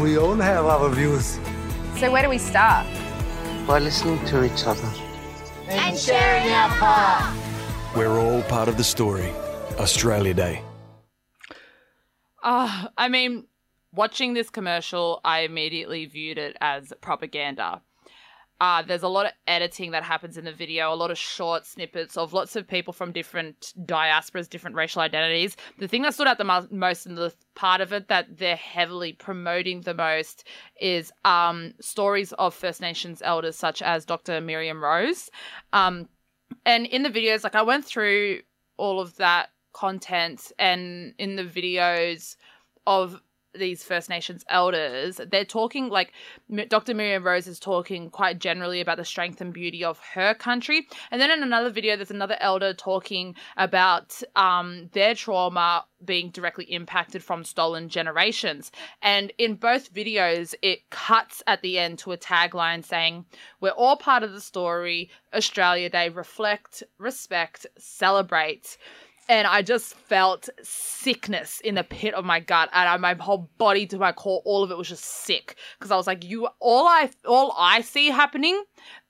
We 0.00 0.18
all 0.18 0.34
have 0.34 0.66
our 0.66 0.88
views. 0.90 1.38
So 1.96 2.10
where 2.10 2.22
do 2.22 2.28
we 2.28 2.38
start? 2.38 2.86
By 3.66 3.78
listening 3.78 4.24
to 4.26 4.44
each 4.44 4.66
other. 4.66 4.90
And 5.68 5.96
sharing 5.96 6.50
our 6.50 6.70
part. 6.70 7.96
We're 7.96 8.18
all 8.18 8.42
part 8.42 8.68
of 8.68 8.76
the 8.76 8.84
story. 8.84 9.32
Australia 9.78 10.34
Day. 10.34 10.62
Uh, 12.42 12.88
I 12.96 13.08
mean, 13.08 13.46
watching 13.92 14.34
this 14.34 14.50
commercial, 14.50 15.20
I 15.24 15.40
immediately 15.40 16.06
viewed 16.06 16.38
it 16.38 16.56
as 16.60 16.92
propaganda. 17.00 17.82
Uh, 18.60 18.82
there's 18.82 19.02
a 19.02 19.08
lot 19.08 19.24
of 19.24 19.32
editing 19.46 19.92
that 19.92 20.04
happens 20.04 20.36
in 20.36 20.44
the 20.44 20.52
video, 20.52 20.92
a 20.92 20.94
lot 20.94 21.10
of 21.10 21.16
short 21.16 21.64
snippets 21.64 22.18
of 22.18 22.34
lots 22.34 22.56
of 22.56 22.68
people 22.68 22.92
from 22.92 23.10
different 23.10 23.72
diasporas, 23.86 24.50
different 24.50 24.76
racial 24.76 25.00
identities. 25.00 25.56
The 25.78 25.88
thing 25.88 26.02
that 26.02 26.12
stood 26.12 26.26
out 26.26 26.36
the 26.36 26.44
mo- 26.44 26.68
most 26.70 27.06
in 27.06 27.14
the 27.14 27.32
part 27.54 27.80
of 27.80 27.94
it 27.94 28.08
that 28.08 28.36
they're 28.36 28.56
heavily 28.56 29.14
promoting 29.14 29.80
the 29.80 29.94
most 29.94 30.44
is 30.78 31.10
um, 31.24 31.72
stories 31.80 32.32
of 32.34 32.54
First 32.54 32.82
Nations 32.82 33.22
elders 33.24 33.56
such 33.56 33.80
as 33.80 34.04
Dr. 34.04 34.42
Miriam 34.42 34.84
Rose. 34.84 35.30
Um, 35.72 36.06
and 36.66 36.84
in 36.84 37.02
the 37.02 37.10
videos, 37.10 37.44
like 37.44 37.54
I 37.54 37.62
went 37.62 37.86
through 37.86 38.40
all 38.76 39.00
of 39.00 39.16
that 39.16 39.50
content 39.72 40.52
and 40.58 41.14
in 41.16 41.36
the 41.36 41.44
videos 41.44 42.36
of 42.86 43.22
these 43.54 43.82
First 43.82 44.08
Nations 44.08 44.44
elders, 44.48 45.20
they're 45.30 45.44
talking 45.44 45.88
like 45.88 46.12
Dr. 46.68 46.94
Miriam 46.94 47.24
Rose 47.24 47.46
is 47.46 47.58
talking 47.58 48.10
quite 48.10 48.38
generally 48.38 48.80
about 48.80 48.96
the 48.96 49.04
strength 49.04 49.40
and 49.40 49.52
beauty 49.52 49.84
of 49.84 49.98
her 50.14 50.34
country. 50.34 50.86
And 51.10 51.20
then 51.20 51.30
in 51.30 51.42
another 51.42 51.70
video, 51.70 51.96
there's 51.96 52.10
another 52.10 52.36
elder 52.40 52.72
talking 52.72 53.34
about 53.56 54.22
um, 54.36 54.88
their 54.92 55.14
trauma 55.14 55.84
being 56.04 56.30
directly 56.30 56.64
impacted 56.64 57.22
from 57.22 57.44
stolen 57.44 57.88
generations. 57.88 58.72
And 59.02 59.32
in 59.38 59.54
both 59.54 59.92
videos, 59.92 60.54
it 60.62 60.88
cuts 60.90 61.42
at 61.46 61.62
the 61.62 61.78
end 61.78 61.98
to 62.00 62.12
a 62.12 62.18
tagline 62.18 62.84
saying, 62.84 63.26
We're 63.60 63.70
all 63.70 63.96
part 63.96 64.22
of 64.22 64.32
the 64.32 64.40
story. 64.40 65.10
Australia 65.34 65.90
Day, 65.90 66.08
reflect, 66.08 66.82
respect, 66.98 67.66
celebrate 67.78 68.76
and 69.30 69.46
I 69.46 69.62
just 69.62 69.94
felt 69.94 70.48
sickness 70.60 71.60
in 71.60 71.76
the 71.76 71.84
pit 71.84 72.14
of 72.14 72.24
my 72.24 72.40
gut, 72.40 72.68
and 72.72 72.88
I, 72.88 72.96
my 72.96 73.14
whole 73.14 73.48
body 73.58 73.86
to 73.86 73.96
my 73.96 74.10
core, 74.10 74.42
all 74.44 74.64
of 74.64 74.72
it 74.72 74.76
was 74.76 74.88
just 74.88 75.04
sick 75.04 75.54
because 75.78 75.92
I 75.92 75.96
was 75.96 76.08
like, 76.08 76.24
"You, 76.24 76.48
all 76.58 76.88
I, 76.88 77.10
all 77.24 77.54
I 77.56 77.80
see 77.80 78.08
happening 78.08 78.60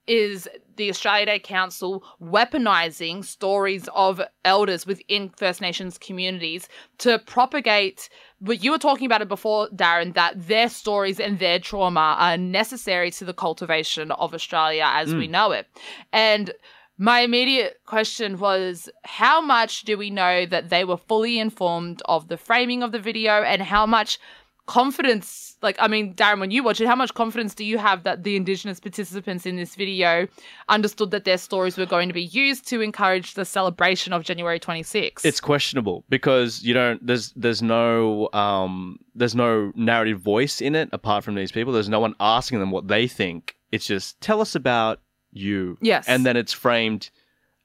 is 0.06 0.46
the 0.76 0.90
Australia 0.90 1.24
Day 1.24 1.38
Council 1.38 2.04
weaponizing 2.22 3.24
stories 3.24 3.88
of 3.94 4.20
elders 4.44 4.86
within 4.86 5.30
First 5.30 5.62
Nations 5.62 5.96
communities 5.96 6.68
to 6.98 7.18
propagate." 7.20 8.10
But 8.42 8.62
you 8.62 8.72
were 8.72 8.78
talking 8.78 9.06
about 9.06 9.22
it 9.22 9.28
before, 9.28 9.68
Darren, 9.70 10.12
that 10.14 10.34
their 10.48 10.68
stories 10.68 11.18
and 11.18 11.38
their 11.38 11.58
trauma 11.58 12.16
are 12.18 12.36
necessary 12.36 13.10
to 13.12 13.24
the 13.24 13.34
cultivation 13.34 14.10
of 14.12 14.34
Australia 14.34 14.84
as 14.86 15.14
we 15.14 15.28
mm. 15.28 15.30
know 15.30 15.52
it, 15.52 15.66
and 16.12 16.52
my 17.00 17.20
immediate 17.20 17.80
question 17.86 18.38
was 18.38 18.90
how 19.04 19.40
much 19.40 19.84
do 19.84 19.96
we 19.96 20.10
know 20.10 20.44
that 20.44 20.68
they 20.68 20.84
were 20.84 20.98
fully 20.98 21.38
informed 21.38 22.02
of 22.04 22.28
the 22.28 22.36
framing 22.36 22.82
of 22.82 22.92
the 22.92 22.98
video 22.98 23.42
and 23.42 23.62
how 23.62 23.86
much 23.86 24.18
confidence 24.66 25.56
like 25.62 25.74
i 25.80 25.88
mean 25.88 26.14
darren 26.14 26.38
when 26.38 26.52
you 26.52 26.62
watch 26.62 26.80
it 26.80 26.86
how 26.86 26.94
much 26.94 27.12
confidence 27.14 27.54
do 27.54 27.64
you 27.64 27.76
have 27.76 28.04
that 28.04 28.22
the 28.22 28.36
indigenous 28.36 28.78
participants 28.78 29.44
in 29.44 29.56
this 29.56 29.74
video 29.74 30.28
understood 30.68 31.10
that 31.10 31.24
their 31.24 31.38
stories 31.38 31.76
were 31.76 31.86
going 31.86 32.06
to 32.06 32.14
be 32.14 32.22
used 32.22 32.68
to 32.68 32.80
encourage 32.80 33.34
the 33.34 33.44
celebration 33.44 34.12
of 34.12 34.22
january 34.22 34.60
26th 34.60 35.24
It's 35.24 35.40
questionable 35.40 36.04
because 36.08 36.62
you 36.62 36.72
don't. 36.74 37.04
There's 37.04 37.32
there's 37.32 37.62
no 37.62 38.28
um 38.32 39.00
there's 39.14 39.34
no 39.34 39.72
narrative 39.74 40.20
voice 40.20 40.60
in 40.60 40.76
it 40.76 40.88
apart 40.92 41.24
from 41.24 41.34
these 41.34 41.50
people. 41.50 41.72
There's 41.72 41.88
no 41.88 41.98
one 42.00 42.14
asking 42.20 42.60
them 42.60 42.70
what 42.70 42.86
they 42.86 43.08
think. 43.08 43.56
It's 43.72 43.86
just 43.86 44.20
tell 44.20 44.40
us 44.40 44.54
about 44.54 45.00
you. 45.32 45.78
Yes. 45.80 46.06
and 46.08 46.24
then 46.26 46.36
it's 46.36 46.52
framed 46.52 47.10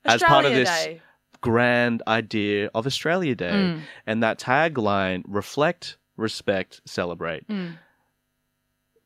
as 0.05 0.21
part 0.23 0.45
of 0.45 0.53
this 0.53 0.69
Day. 0.69 1.01
grand 1.41 2.03
idea 2.07 2.69
of 2.75 2.85
Australia 2.85 3.35
Day, 3.35 3.51
Mm. 3.51 3.81
and 4.05 4.21
that 4.23 4.39
tagline: 4.39 5.23
reflect, 5.27 5.97
respect, 6.17 6.81
celebrate. 6.85 7.47
Mm. 7.47 7.77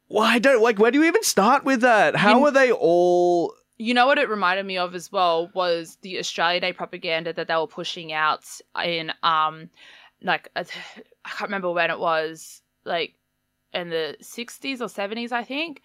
Well, 0.08 0.24
I 0.26 0.40
don't 0.40 0.62
like. 0.62 0.80
Where 0.80 0.92
do 0.92 1.00
you 1.00 1.06
even 1.06 1.24
start 1.24 1.64
with 1.64 1.82
that? 1.82 2.16
How 2.16 2.40
You- 2.40 2.46
are 2.48 2.52
they 2.52 2.72
all? 2.72 3.54
You 3.78 3.94
know 3.94 4.08
what 4.08 4.18
it 4.18 4.28
reminded 4.28 4.66
me 4.66 4.78
of 4.78 4.94
as 4.94 5.10
well 5.12 5.50
was 5.54 5.98
the 6.02 6.20
Australia 6.20 6.60
Day 6.60 6.74
propaganda 6.74 7.32
that 7.34 7.48
they 7.48 7.56
were 7.56 7.68
pushing 7.68 8.12
out 8.12 8.44
in 8.84 9.14
um 9.24 9.70
like 10.22 10.50
I 10.56 10.64
can't 10.64 11.42
remember 11.44 11.72
when 11.72 11.90
it 11.92 12.00
was 12.00 12.62
like 12.84 13.14
in 13.74 13.90
the 13.90 14.18
60s 14.22 14.82
or 14.82 14.88
70s 14.88 15.32
I 15.32 15.44
think. 15.44 15.82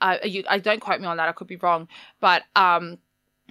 Uh, 0.00 0.18
you, 0.24 0.44
I 0.48 0.58
don't 0.58 0.80
quote 0.80 1.00
me 1.00 1.06
on 1.06 1.16
that. 1.18 1.28
I 1.28 1.32
could 1.32 1.46
be 1.48 1.56
wrong, 1.56 1.88
but 2.20 2.42
um 2.56 2.98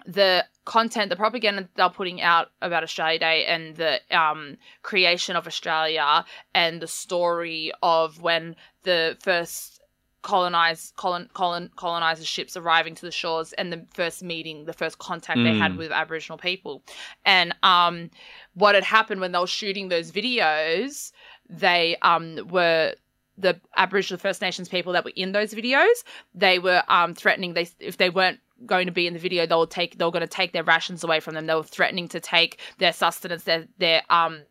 the 0.05 0.45
content, 0.65 1.09
the 1.09 1.15
propaganda 1.15 1.67
they're 1.75 1.89
putting 1.89 2.21
out 2.21 2.51
about 2.61 2.83
Australia 2.83 3.19
Day 3.19 3.45
and 3.45 3.75
the 3.75 3.99
um, 4.17 4.57
creation 4.81 5.35
of 5.35 5.45
Australia 5.47 6.25
and 6.53 6.81
the 6.81 6.87
story 6.87 7.71
of 7.83 8.21
when 8.21 8.55
the 8.83 9.17
first 9.21 9.81
colonized 10.21 10.95
colon, 10.95 11.29
colon 11.33 11.69
colonizer 11.75 12.25
ships 12.25 12.55
arriving 12.57 12.95
to 12.95 13.05
the 13.05 13.11
shores 13.11 13.53
and 13.53 13.71
the 13.71 13.85
first 13.93 14.21
meeting, 14.23 14.65
the 14.65 14.73
first 14.73 14.99
contact 14.99 15.37
they 15.43 15.53
had 15.57 15.73
Mm. 15.73 15.77
with 15.77 15.91
Aboriginal 15.91 16.37
people, 16.37 16.83
and 17.25 17.53
um, 17.63 18.09
what 18.53 18.75
had 18.75 18.83
happened 18.83 19.21
when 19.21 19.31
they 19.31 19.39
were 19.39 19.47
shooting 19.47 19.89
those 19.89 20.11
videos, 20.11 21.11
they 21.49 21.97
um 22.01 22.47
were 22.49 22.95
the 23.39 23.59
Aboriginal 23.77 24.19
First 24.19 24.41
Nations 24.41 24.69
people 24.69 24.93
that 24.93 25.05
were 25.05 25.13
in 25.15 25.31
those 25.31 25.53
videos, 25.53 26.03
they 26.33 26.59
were 26.59 26.83
um, 26.87 27.13
threatening 27.13 27.53
they 27.53 27.69
if 27.79 27.97
they 27.97 28.09
weren't 28.09 28.39
going 28.65 28.87
to 28.87 28.91
be 28.91 29.07
in 29.07 29.13
the 29.13 29.19
video, 29.19 29.45
they 29.45 29.55
will 29.55 29.67
take 29.67 29.97
they 29.97 30.05
were 30.05 30.11
going 30.11 30.21
to 30.21 30.27
take 30.27 30.53
their 30.53 30.63
rations 30.63 31.03
away 31.03 31.19
from 31.19 31.35
them. 31.35 31.45
They 31.45 31.55
were 31.55 31.63
threatening 31.63 32.07
to 32.09 32.19
take 32.19 32.59
their 32.77 32.93
sustenance, 32.93 33.43
their 33.43 33.67
their 33.77 34.03
um 34.09 34.43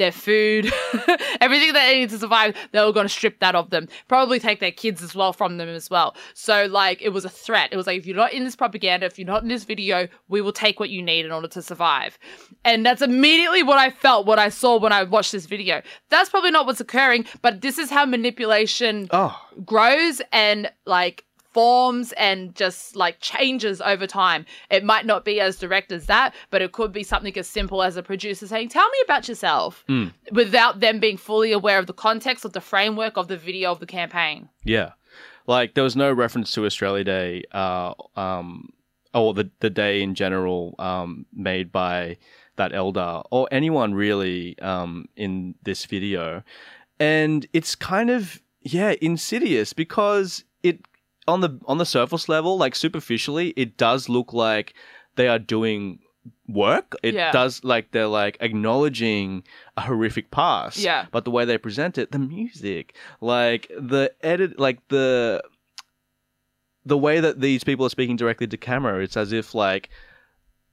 their 0.00 0.10
food, 0.10 0.66
everything 1.40 1.72
that 1.72 1.86
they 1.86 2.00
need 2.00 2.10
to 2.10 2.18
survive. 2.18 2.56
They 2.72 2.84
were 2.84 2.92
going 2.92 3.06
to 3.06 3.12
strip 3.12 3.38
that 3.38 3.54
of 3.54 3.70
them. 3.70 3.86
Probably 4.08 4.40
take 4.40 4.58
their 4.58 4.72
kids 4.72 5.02
as 5.02 5.14
well 5.14 5.32
from 5.32 5.58
them 5.58 5.68
as 5.68 5.88
well. 5.88 6.16
So 6.34 6.66
like 6.66 7.00
it 7.00 7.10
was 7.10 7.24
a 7.24 7.28
threat. 7.28 7.68
It 7.72 7.76
was 7.76 7.86
like 7.86 7.98
if 7.98 8.06
you're 8.06 8.16
not 8.16 8.32
in 8.32 8.44
this 8.44 8.56
propaganda, 8.56 9.06
if 9.06 9.18
you're 9.18 9.26
not 9.26 9.42
in 9.42 9.48
this 9.48 9.64
video, 9.64 10.08
we 10.28 10.40
will 10.40 10.52
take 10.52 10.80
what 10.80 10.90
you 10.90 11.02
need 11.02 11.24
in 11.24 11.30
order 11.32 11.48
to 11.48 11.62
survive. 11.62 12.18
And 12.64 12.84
that's 12.84 13.02
immediately 13.02 13.62
what 13.62 13.78
I 13.78 13.90
felt, 13.90 14.26
what 14.26 14.38
I 14.38 14.48
saw 14.48 14.78
when 14.78 14.92
I 14.92 15.04
watched 15.04 15.32
this 15.32 15.46
video. 15.46 15.82
That's 16.08 16.30
probably 16.30 16.50
not 16.50 16.66
what's 16.66 16.80
occurring, 16.80 17.26
but 17.42 17.60
this 17.60 17.78
is 17.78 17.90
how 17.90 18.04
manipulation 18.06 19.08
Oh, 19.12 19.40
grows 19.64 20.20
and 20.32 20.70
like 20.86 21.24
forms 21.52 22.12
and 22.12 22.54
just 22.54 22.96
like 22.96 23.20
changes 23.20 23.80
over 23.80 24.06
time. 24.06 24.46
It 24.70 24.84
might 24.84 25.06
not 25.06 25.24
be 25.24 25.40
as 25.40 25.58
direct 25.58 25.92
as 25.92 26.06
that, 26.06 26.34
but 26.50 26.62
it 26.62 26.72
could 26.72 26.92
be 26.92 27.02
something 27.02 27.36
as 27.36 27.48
simple 27.48 27.82
as 27.82 27.96
a 27.96 28.02
producer 28.02 28.46
saying, 28.46 28.68
Tell 28.68 28.88
me 28.88 28.98
about 29.04 29.28
yourself 29.28 29.84
Mm. 29.88 30.12
without 30.32 30.80
them 30.80 31.00
being 31.00 31.16
fully 31.16 31.52
aware 31.52 31.78
of 31.78 31.86
the 31.86 31.92
context 31.92 32.44
of 32.44 32.52
the 32.52 32.60
framework 32.60 33.16
of 33.16 33.28
the 33.28 33.36
video 33.36 33.70
of 33.72 33.80
the 33.80 33.86
campaign. 33.86 34.48
Yeah. 34.64 34.90
Like 35.46 35.74
there 35.74 35.84
was 35.84 35.96
no 35.96 36.12
reference 36.12 36.52
to 36.52 36.64
Australia 36.66 37.02
Day, 37.04 37.44
uh, 37.52 37.94
um, 38.16 38.68
or 39.12 39.34
the 39.34 39.50
the 39.60 39.70
day 39.70 40.02
in 40.02 40.14
general, 40.14 40.76
um, 40.78 41.26
made 41.32 41.72
by 41.72 42.18
that 42.56 42.72
elder 42.72 43.22
or 43.30 43.48
anyone 43.50 43.94
really, 43.94 44.56
um, 44.60 45.06
in 45.16 45.54
this 45.64 45.86
video, 45.86 46.44
and 47.00 47.46
it's 47.52 47.74
kind 47.74 48.10
of 48.10 48.40
yeah 48.62 48.94
insidious 49.00 49.72
because 49.72 50.44
it 50.62 50.78
on 51.28 51.40
the 51.40 51.58
on 51.66 51.78
the 51.78 51.86
surface 51.86 52.28
level, 52.28 52.56
like 52.58 52.74
superficially, 52.74 53.50
it 53.56 53.76
does 53.76 54.08
look 54.08 54.32
like 54.32 54.74
they 55.16 55.28
are 55.28 55.38
doing 55.38 55.98
work. 56.48 56.94
It 57.02 57.14
Yeah. 57.14 57.32
does 57.32 57.62
like 57.64 57.92
they're 57.92 58.06
like 58.06 58.36
acknowledging 58.40 59.42
a 59.76 59.82
horrific 59.82 60.30
past. 60.30 60.78
Yeah. 60.78 61.06
But 61.10 61.24
the 61.24 61.30
way 61.30 61.44
they 61.44 61.58
present 61.58 61.98
it, 61.98 62.10
the 62.12 62.18
music, 62.18 62.94
like 63.20 63.68
the 63.78 64.12
edit, 64.22 64.58
like 64.58 64.86
the 64.88 65.42
the 66.84 66.98
way 66.98 67.20
that 67.20 67.40
these 67.40 67.62
people 67.64 67.84
are 67.86 67.90
speaking 67.90 68.16
directly 68.16 68.46
to 68.46 68.56
camera, 68.56 69.02
it's 69.02 69.16
as 69.16 69.32
if 69.32 69.54
like 69.54 69.90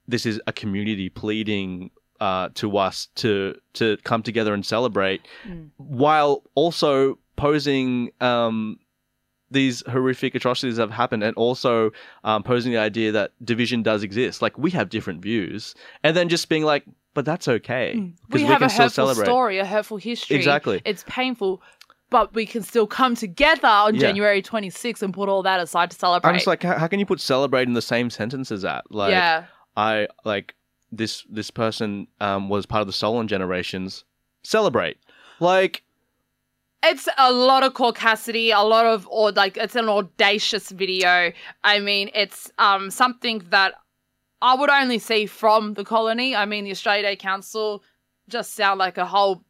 this 0.08 0.26
is 0.26 0.40
a 0.48 0.54
community 0.54 1.10
pleading 1.10 1.92
uh, 2.20 2.50
to 2.56 2.78
us 2.78 3.08
to 3.16 3.56
to 3.74 3.98
come 4.04 4.24
together 4.24 4.54
and 4.54 4.66
celebrate, 4.66 5.22
Mm. 5.48 5.70
while 5.78 6.44
also 6.56 7.20
posing 7.36 8.12
um, 8.22 8.80
these 9.52 9.84
horrific 9.88 10.36
atrocities 10.36 10.78
have 10.78 10.92
happened, 10.92 11.24
and 11.24 11.36
also 11.38 11.92
um, 12.24 12.44
posing 12.44 12.72
the 12.72 12.78
idea 12.80 13.12
that 13.12 13.32
division 13.44 13.84
does 13.84 14.04
exist. 14.04 14.42
Like 14.42 14.58
we 14.58 14.72
have 14.72 14.90
different 14.90 15.22
views, 15.22 15.76
and 16.04 16.16
then 16.18 16.30
just 16.30 16.50
being 16.50 16.64
like, 16.64 16.84
"But 17.14 17.26
that's 17.26 17.48
okay 17.48 17.94
because 18.28 18.42
We, 18.42 18.44
we, 18.44 18.48
have 18.48 18.60
can 18.60 18.68
a 18.68 18.70
still 18.70 18.86
hurtful 18.86 19.06
celebrate." 19.08 19.26
story, 19.26 19.60
a 19.60 19.66
hurtful 19.66 19.98
history. 19.98 20.36
Exactly. 20.36 20.82
It's 20.86 21.04
painful. 21.08 21.62
But 22.10 22.34
we 22.34 22.46
can 22.46 22.64
still 22.64 22.88
come 22.88 23.16
together 23.16 23.68
on 23.68 23.96
Yeah. 23.96 24.00
January 24.00 24.42
26th 24.42 25.02
and 25.02 25.14
put 25.14 25.28
all 25.28 25.44
that 25.44 25.60
aside 25.60 25.92
to 25.92 25.98
celebrate. 25.98 26.30
I'm 26.30 26.36
just 26.38 26.48
like, 26.48 26.64
how, 26.64 26.78
how 26.78 26.88
can 26.88 27.02
you 27.02 27.06
put 27.06 27.20
celebrate 27.20 27.68
in 27.68 27.74
the 27.74 27.82
same 27.82 28.10
sentence 28.10 28.50
as 28.50 28.62
that? 28.62 28.86
Like, 28.90 29.12
yeah. 29.12 29.44
I 29.76 30.08
like 30.24 30.56
this 30.90 31.26
this 31.30 31.52
person 31.52 32.08
um, 32.22 32.48
was 32.48 32.66
part 32.66 32.80
of 32.80 32.88
the 32.88 32.94
Stolen 32.94 33.28
generations. 33.28 34.06
Celebrate, 34.44 34.98
like 35.42 35.84
It's 36.84 37.10
a 37.18 37.32
lot 37.34 37.64
of 37.64 37.74
caucasity, 37.74 38.52
a 38.56 38.64
lot 38.66 38.86
of 38.86 39.08
or 39.10 39.32
like 39.32 39.58
it's 39.58 39.76
an 39.76 39.90
audacious 39.90 40.70
video. 40.70 41.32
I 41.64 41.80
mean, 41.80 42.12
it's 42.14 42.52
um 42.60 42.92
something 42.92 43.44
that 43.50 43.74
I 44.42 44.56
would 44.56 44.70
only 44.70 45.00
see 45.00 45.26
from 45.26 45.74
the 45.74 45.84
colony. 45.84 46.36
I 46.36 46.46
mean, 46.46 46.66
the 46.66 46.72
Australia 46.72 47.04
Day 47.04 47.16
Council 47.16 47.84
just 48.30 48.54
sound 48.54 48.78
like 48.78 48.98
a 48.98 49.06
whole 49.06 49.44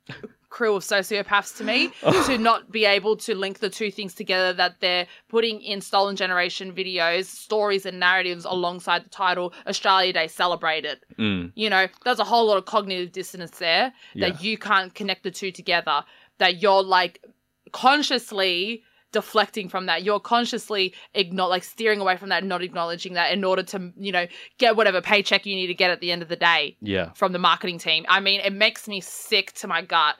crew 0.49 0.75
of 0.75 0.83
sociopaths 0.83 1.57
to 1.57 1.63
me 1.63 1.91
to 2.25 2.37
not 2.37 2.71
be 2.71 2.85
able 2.85 3.17
to 3.17 3.35
link 3.35 3.59
the 3.59 3.69
two 3.69 3.91
things 3.91 4.13
together 4.13 4.53
that 4.53 4.79
they're 4.79 5.05
putting 5.27 5.61
in 5.61 5.81
stolen 5.81 6.15
generation 6.15 6.71
videos, 6.73 7.25
stories 7.25 7.85
and 7.85 7.99
narratives 7.99 8.45
alongside 8.45 9.03
the 9.03 9.09
title 9.09 9.53
Australia 9.67 10.13
Day 10.13 10.27
celebrated. 10.27 10.99
mm, 11.19 11.51
You 11.55 11.69
know, 11.69 11.87
there's 12.05 12.19
a 12.19 12.23
whole 12.23 12.45
lot 12.47 12.57
of 12.57 12.65
cognitive 12.65 13.11
dissonance 13.11 13.57
there 13.59 13.93
that 14.15 14.41
you 14.41 14.57
can't 14.57 14.93
connect 14.95 15.23
the 15.23 15.31
two 15.31 15.51
together. 15.51 16.03
That 16.39 16.61
you're 16.61 16.83
like 16.83 17.23
consciously 17.71 18.83
deflecting 19.11 19.69
from 19.69 19.85
that. 19.85 20.03
You're 20.03 20.19
consciously 20.19 20.93
igno- 21.15 21.49
like 21.49 21.63
steering 21.63 21.99
away 21.99 22.17
from 22.17 22.29
that, 22.29 22.43
not 22.43 22.61
acknowledging 22.61 23.13
that 23.13 23.31
in 23.31 23.43
order 23.43 23.63
to, 23.63 23.91
you 23.97 24.11
know, 24.11 24.27
get 24.57 24.75
whatever 24.75 25.01
paycheck 25.01 25.45
you 25.45 25.55
need 25.55 25.67
to 25.67 25.73
get 25.73 25.91
at 25.91 26.01
the 26.01 26.11
end 26.11 26.21
of 26.21 26.27
the 26.27 26.35
day 26.35 26.77
yeah, 26.81 27.11
from 27.13 27.31
the 27.31 27.39
marketing 27.39 27.79
team. 27.79 28.05
I 28.09 28.19
mean, 28.19 28.41
it 28.41 28.53
makes 28.53 28.87
me 28.87 29.01
sick 29.01 29.53
to 29.53 29.67
my 29.67 29.81
gut. 29.81 30.15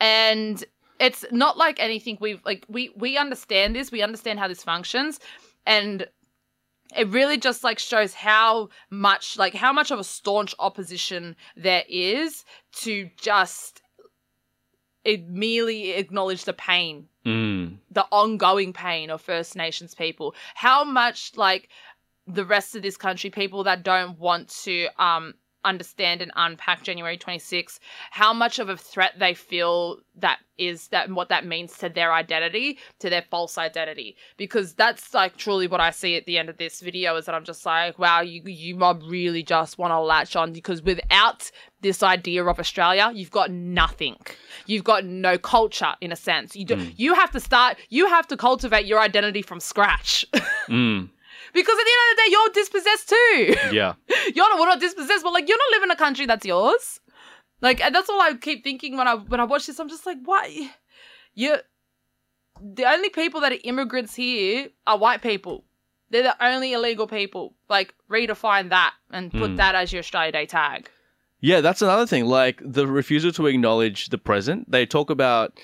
And 0.00 0.64
it's 0.98 1.24
not 1.30 1.56
like 1.56 1.80
anything 1.80 2.18
we've 2.20 2.40
like 2.44 2.64
we 2.68 2.90
we 2.96 3.16
understand 3.16 3.74
this, 3.74 3.92
we 3.92 4.02
understand 4.02 4.38
how 4.38 4.48
this 4.48 4.62
functions 4.62 5.20
and 5.66 6.06
it 6.96 7.08
really 7.08 7.38
just 7.38 7.64
like 7.64 7.78
shows 7.78 8.14
how 8.14 8.68
much 8.90 9.38
like 9.38 9.54
how 9.54 9.72
much 9.72 9.90
of 9.90 9.98
a 9.98 10.04
staunch 10.04 10.54
opposition 10.58 11.36
there 11.56 11.84
is 11.88 12.44
to 12.72 13.08
just 13.16 13.81
it 15.04 15.28
merely 15.28 15.92
acknowledged 15.92 16.46
the 16.46 16.52
pain 16.52 17.08
mm, 17.24 17.76
the 17.90 18.06
ongoing 18.10 18.72
pain 18.72 19.10
of 19.10 19.20
First 19.20 19.56
Nations 19.56 19.94
people. 19.94 20.34
How 20.54 20.84
much 20.84 21.32
like 21.36 21.68
the 22.26 22.44
rest 22.44 22.74
of 22.74 22.82
this 22.82 22.96
country, 22.96 23.30
people 23.30 23.64
that 23.64 23.82
don't 23.82 24.18
want 24.18 24.48
to 24.64 24.88
um 25.02 25.34
understand 25.64 26.22
and 26.22 26.32
unpack 26.36 26.82
January 26.82 27.16
26th, 27.16 27.78
how 28.10 28.32
much 28.32 28.58
of 28.58 28.68
a 28.68 28.76
threat 28.76 29.14
they 29.18 29.34
feel 29.34 29.98
that 30.16 30.38
is 30.58 30.88
that 30.88 31.10
what 31.10 31.28
that 31.28 31.46
means 31.46 31.78
to 31.78 31.88
their 31.88 32.12
identity, 32.12 32.78
to 32.98 33.08
their 33.08 33.22
false 33.22 33.58
identity. 33.58 34.16
Because 34.36 34.74
that's 34.74 35.14
like 35.14 35.36
truly 35.36 35.66
what 35.66 35.80
I 35.80 35.90
see 35.90 36.16
at 36.16 36.26
the 36.26 36.38
end 36.38 36.48
of 36.48 36.58
this 36.58 36.80
video 36.80 37.16
is 37.16 37.26
that 37.26 37.34
I'm 37.34 37.44
just 37.44 37.64
like, 37.64 37.98
wow, 37.98 38.20
you 38.20 38.42
you 38.44 38.76
mob 38.76 39.02
really 39.06 39.42
just 39.42 39.78
want 39.78 39.92
to 39.92 40.00
latch 40.00 40.36
on 40.36 40.52
because 40.52 40.82
without 40.82 41.50
this 41.80 42.02
idea 42.02 42.44
of 42.44 42.58
Australia, 42.60 43.10
you've 43.14 43.30
got 43.30 43.50
nothing. 43.50 44.16
You've 44.66 44.84
got 44.84 45.04
no 45.04 45.38
culture 45.38 45.94
in 46.00 46.12
a 46.12 46.16
sense. 46.16 46.54
You 46.54 46.64
do, 46.64 46.90
you 46.96 47.14
have 47.14 47.30
to 47.32 47.40
start 47.40 47.78
you 47.88 48.06
have 48.06 48.26
to 48.28 48.36
cultivate 48.36 48.86
your 48.86 49.00
identity 49.00 49.42
from 49.42 49.60
scratch. 49.60 50.24
mm, 50.68 51.08
because 51.52 51.76
at 51.78 51.84
the 51.84 51.92
end 51.92 52.10
of 52.10 52.16
the 52.16 52.22
day, 52.22 52.30
you're 52.30 52.48
dispossessed 52.54 53.08
too. 53.08 53.74
yeah, 53.76 53.94
you're 54.34 54.48
not 54.48 54.58
well, 54.58 54.66
not 54.68 54.80
dispossessed, 54.80 55.22
but 55.22 55.32
like 55.32 55.48
you're 55.48 55.58
not 55.58 55.70
living 55.76 55.88
in 55.88 55.90
a 55.92 55.96
country 55.96 56.26
that's 56.26 56.46
yours. 56.46 57.00
Like 57.60 57.80
and 57.80 57.94
that's 57.94 58.08
all 58.10 58.20
I 58.20 58.34
keep 58.34 58.64
thinking 58.64 58.96
when 58.96 59.06
I 59.08 59.14
when 59.14 59.40
I 59.40 59.44
watch 59.44 59.66
this. 59.66 59.78
I'm 59.78 59.88
just 59.88 60.06
like, 60.06 60.18
why? 60.24 60.70
You're 61.34 61.60
the 62.60 62.84
only 62.84 63.08
people 63.08 63.40
that 63.40 63.52
are 63.52 63.58
immigrants 63.64 64.14
here 64.14 64.68
are 64.86 64.98
white 64.98 65.22
people. 65.22 65.64
They're 66.10 66.22
the 66.22 66.44
only 66.44 66.72
illegal 66.74 67.06
people. 67.06 67.54
Like 67.68 67.94
redefine 68.10 68.68
that 68.70 68.94
and 69.10 69.30
put 69.32 69.50
Hmm. 69.50 69.56
that 69.56 69.74
as 69.74 69.92
your 69.92 70.00
Australia 70.00 70.32
Day 70.32 70.46
tag. 70.46 70.90
yeah. 71.40 71.60
That's 71.60 71.82
another 71.82 72.06
thing. 72.06 72.26
Like 72.26 72.60
the 72.64 72.86
refusal 72.86 73.32
to 73.32 73.46
acknowledge 73.46 74.08
the 74.10 74.18
present. 74.18 74.70
They 74.70 74.84
talk 74.86 75.08
about 75.10 75.58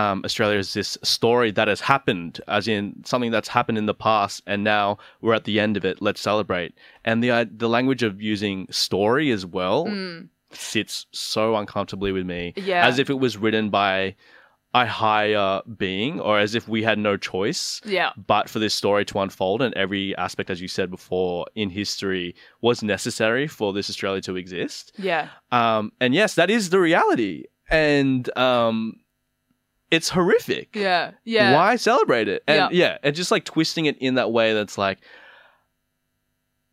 um, 0.00 0.22
Australia 0.24 0.58
is 0.58 0.74
this 0.74 0.98
story 1.02 1.50
that 1.52 1.68
has 1.68 1.80
happened, 1.80 2.40
as 2.46 2.68
in 2.68 2.82
something 3.04 3.30
that's 3.32 3.48
happened 3.48 3.78
in 3.78 3.86
the 3.86 3.94
past, 4.08 4.42
and 4.46 4.62
now 4.62 4.98
we're 5.22 5.34
at 5.40 5.44
the 5.44 5.58
end 5.64 5.76
of 5.76 5.84
it. 5.84 5.96
Let's 6.06 6.20
celebrate. 6.20 6.72
And 7.04 7.22
the 7.22 7.30
uh, 7.30 7.44
the 7.64 7.68
language 7.76 8.02
of 8.08 8.20
using 8.20 8.66
story 8.70 9.30
as 9.36 9.44
well 9.46 9.86
Mm. 9.86 10.28
sits 10.52 11.06
so 11.12 11.56
uncomfortably 11.56 12.12
with 12.12 12.26
me. 12.26 12.52
Yeah. 12.56 12.86
As 12.88 12.98
if 12.98 13.08
it 13.10 13.18
was 13.26 13.36
written 13.36 13.70
by 13.70 14.14
a 14.74 14.84
higher 14.84 15.62
being, 15.78 16.20
or 16.20 16.38
as 16.38 16.54
if 16.54 16.68
we 16.68 16.82
had 16.82 16.98
no 16.98 17.16
choice 17.16 17.80
Yeah. 17.84 18.10
but 18.34 18.50
for 18.50 18.58
this 18.58 18.74
story 18.74 19.04
to 19.06 19.20
unfold 19.20 19.62
and 19.62 19.72
every 19.74 20.14
aspect, 20.26 20.50
as 20.50 20.60
you 20.60 20.68
said 20.68 20.90
before, 20.90 21.46
in 21.54 21.70
history 21.70 22.34
was 22.60 22.82
necessary 22.82 23.46
for 23.48 23.72
this 23.72 23.88
Australia 23.88 24.20
to 24.28 24.36
exist. 24.36 24.92
Yeah. 24.98 25.28
Um, 25.50 25.92
and 26.02 26.14
yes, 26.14 26.34
that 26.34 26.50
is 26.50 26.68
the 26.68 26.78
reality. 26.90 27.44
And 27.70 28.22
um, 28.36 28.96
it's 29.90 30.08
horrific. 30.08 30.74
Yeah. 30.74 31.12
Yeah. 31.24 31.54
Why 31.54 31.76
celebrate 31.76 32.28
it? 32.28 32.42
And 32.46 32.56
Yeah. 32.56 32.68
yeah, 32.72 32.98
and 33.02 33.14
just 33.14 33.30
like 33.30 33.44
twisting 33.44 33.86
it 33.86 33.96
in 33.98 34.14
that 34.16 34.32
way 34.32 34.52
that's 34.54 34.76
like, 34.78 34.98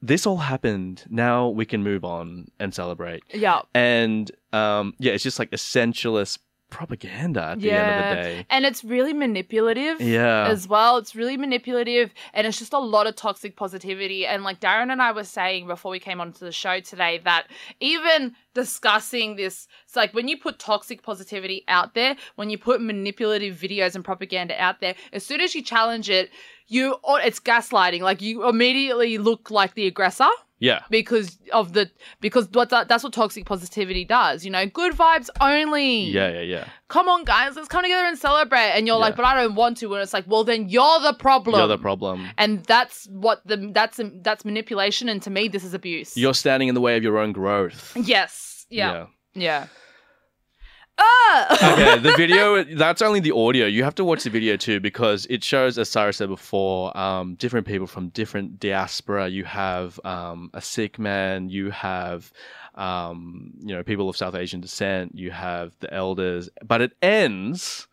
this 0.01 0.25
all 0.27 0.37
happened. 0.37 1.03
Now 1.09 1.49
we 1.49 1.65
can 1.65 1.83
move 1.83 2.03
on 2.03 2.47
and 2.59 2.73
celebrate. 2.73 3.23
Yeah. 3.33 3.61
And 3.73 4.29
um, 4.51 4.93
yeah, 4.99 5.13
it's 5.13 5.23
just 5.23 5.39
like 5.39 5.51
essentialist 5.51 6.39
propaganda 6.73 7.41
at 7.51 7.61
the 7.61 7.71
end 7.71 7.89
of 7.91 7.95
the 7.95 8.15
day. 8.15 8.45
And 8.49 8.65
it's 8.65 8.83
really 8.83 9.13
manipulative 9.13 10.01
Yeah. 10.01 10.47
as 10.47 10.67
well. 10.67 10.97
It's 10.97 11.15
really 11.15 11.37
manipulative 11.37 12.13
and 12.33 12.47
it's 12.47 12.57
just 12.57 12.73
a 12.73 12.79
lot 12.79 13.05
of 13.07 13.15
toxic 13.15 13.55
positivity. 13.55 14.25
And 14.25 14.43
like 14.43 14.59
Darren 14.59 14.91
and 14.91 15.01
I 15.01 15.11
were 15.11 15.23
saying 15.23 15.67
before 15.67 15.91
we 15.91 15.99
came 15.99 16.19
onto 16.19 16.39
the 16.39 16.51
show 16.51 16.79
today 16.79 17.19
that 17.23 17.45
even 17.79 18.35
discussing 18.55 19.35
this, 19.35 19.67
it's 19.85 19.95
like 19.95 20.13
when 20.13 20.27
you 20.27 20.37
put 20.37 20.57
toxic 20.59 21.03
positivity 21.03 21.63
out 21.67 21.93
there, 21.93 22.15
when 22.35 22.49
you 22.49 22.57
put 22.57 22.81
manipulative 22.81 23.55
videos 23.55 23.93
and 23.95 24.03
propaganda 24.03 24.59
out 24.61 24.81
there, 24.81 24.95
as 25.11 25.23
soon 25.25 25.41
as 25.41 25.53
you 25.55 25.61
challenge 25.61 26.09
it, 26.09 26.29
you 26.67 26.95
oh, 27.03 27.15
it's 27.15 27.39
gaslighting. 27.39 28.01
Like 28.01 28.21
you 28.21 28.47
immediately 28.47 29.17
look 29.17 29.51
like 29.51 29.73
the 29.75 29.87
aggressor 29.87 30.29
Yeah. 30.59 30.81
because 30.89 31.37
of 31.51 31.73
the 31.73 31.89
because 32.21 32.47
what 32.53 32.69
that, 32.69 32.87
that's 32.87 33.03
what 33.03 33.13
toxic 33.13 33.45
positivity 33.45 34.05
does. 34.05 34.45
You 34.45 34.51
know, 34.51 34.65
good 34.65 34.93
vibes 34.93 35.29
only. 35.41 36.05
Yeah, 36.05 36.31
yeah, 36.31 36.41
yeah. 36.41 36.65
Come 36.87 37.09
on, 37.09 37.23
guys, 37.25 37.55
let's 37.55 37.67
come 37.67 37.83
together 37.83 38.05
and 38.05 38.17
celebrate. 38.17 38.71
And 38.75 38.87
you're 38.87 38.97
like, 38.97 39.15
but 39.15 39.25
I 39.25 39.33
don't 39.41 39.55
want 39.55 39.77
to. 39.77 39.93
And 39.93 40.01
it's 40.03 40.13
like, 40.13 40.25
well, 40.27 40.43
then 40.43 40.69
you're 40.69 40.99
the 41.01 41.13
problem. 41.13 41.57
You're 41.57 41.67
the 41.67 41.77
problem. 41.77 42.27
And 42.37 42.63
that's 42.65 43.07
what 43.09 43.41
the 43.45 43.57
that's 43.73 43.99
that's 44.21 44.45
manipulation. 44.45 45.09
And 45.09 45.21
to 45.23 45.29
me, 45.29 45.47
this 45.47 45.63
is 45.63 45.73
abuse. 45.73 46.15
You're 46.15 46.33
standing 46.35 46.69
in 46.69 46.75
the 46.75 46.81
way 46.81 46.95
of 46.97 47.03
your 47.03 47.17
own 47.17 47.31
growth. 47.33 47.91
yes. 47.95 48.65
Yeah. 48.69 48.91
Yeah. 48.91 49.05
Yeah. 49.35 49.67
Ah. 50.97 51.73
okay, 51.73 51.99
the 51.99 52.13
video, 52.17 52.63
that's 52.63 53.01
only 53.01 53.19
the 53.19 53.31
audio. 53.31 53.65
You 53.65 53.83
have 53.83 53.95
to 53.95 54.05
watch 54.05 54.23
the 54.23 54.29
video 54.29 54.57
too 54.57 54.79
because 54.79 55.25
it 55.29 55.43
shows, 55.43 55.77
as 55.77 55.89
Sarah 55.89 56.13
said 56.13 56.29
before, 56.29 56.95
um, 56.97 57.35
different 57.35 57.65
people 57.65 57.87
from 57.87 58.09
different 58.09 58.59
diaspora. 58.59 59.27
You 59.27 59.43
have 59.45 59.99
um, 60.03 60.51
a 60.53 60.61
Sikh 60.61 60.99
man, 60.99 61.49
you 61.49 61.71
have, 61.71 62.31
um, 62.75 63.53
you 63.59 63.75
know, 63.75 63.83
people 63.83 64.09
of 64.09 64.17
South 64.17 64.35
Asian 64.35 64.61
descent, 64.61 65.15
you 65.15 65.31
have 65.31 65.75
the 65.79 65.93
elders, 65.93 66.49
but 66.63 66.81
it 66.81 66.91
ends 67.01 67.87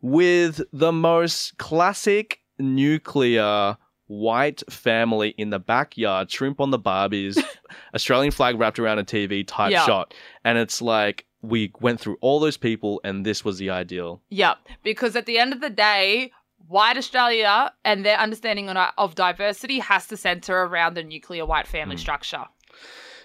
with 0.00 0.60
the 0.72 0.92
most 0.92 1.58
classic 1.58 2.40
nuclear 2.58 3.76
white 4.06 4.62
family 4.70 5.30
in 5.38 5.50
the 5.50 5.58
backyard, 5.58 6.30
shrimp 6.30 6.60
on 6.60 6.70
the 6.70 6.78
barbies, 6.78 7.42
Australian 7.94 8.30
flag 8.32 8.58
wrapped 8.58 8.78
around 8.78 8.98
a 8.98 9.04
TV 9.04 9.44
type 9.46 9.72
Yeah. 9.72 9.84
shot. 9.84 10.14
And 10.44 10.58
it's 10.58 10.80
like, 10.82 11.24
we 11.42 11.72
went 11.80 12.00
through 12.00 12.16
all 12.20 12.40
those 12.40 12.56
people 12.56 13.00
and 13.04 13.24
this 13.24 13.44
was 13.44 13.58
the 13.58 13.70
ideal. 13.70 14.20
Yep. 14.30 14.58
Because 14.82 15.14
at 15.16 15.26
the 15.26 15.38
end 15.38 15.52
of 15.52 15.60
the 15.60 15.70
day, 15.70 16.32
white 16.68 16.96
Australia 16.96 17.72
and 17.84 18.04
their 18.04 18.18
understanding 18.18 18.68
of 18.70 19.14
diversity 19.14 19.78
has 19.78 20.06
to 20.08 20.16
center 20.16 20.54
around 20.62 20.94
the 20.94 21.04
nuclear 21.04 21.46
white 21.46 21.66
family 21.68 21.96
Hmm. 21.96 22.00
structure. 22.00 22.44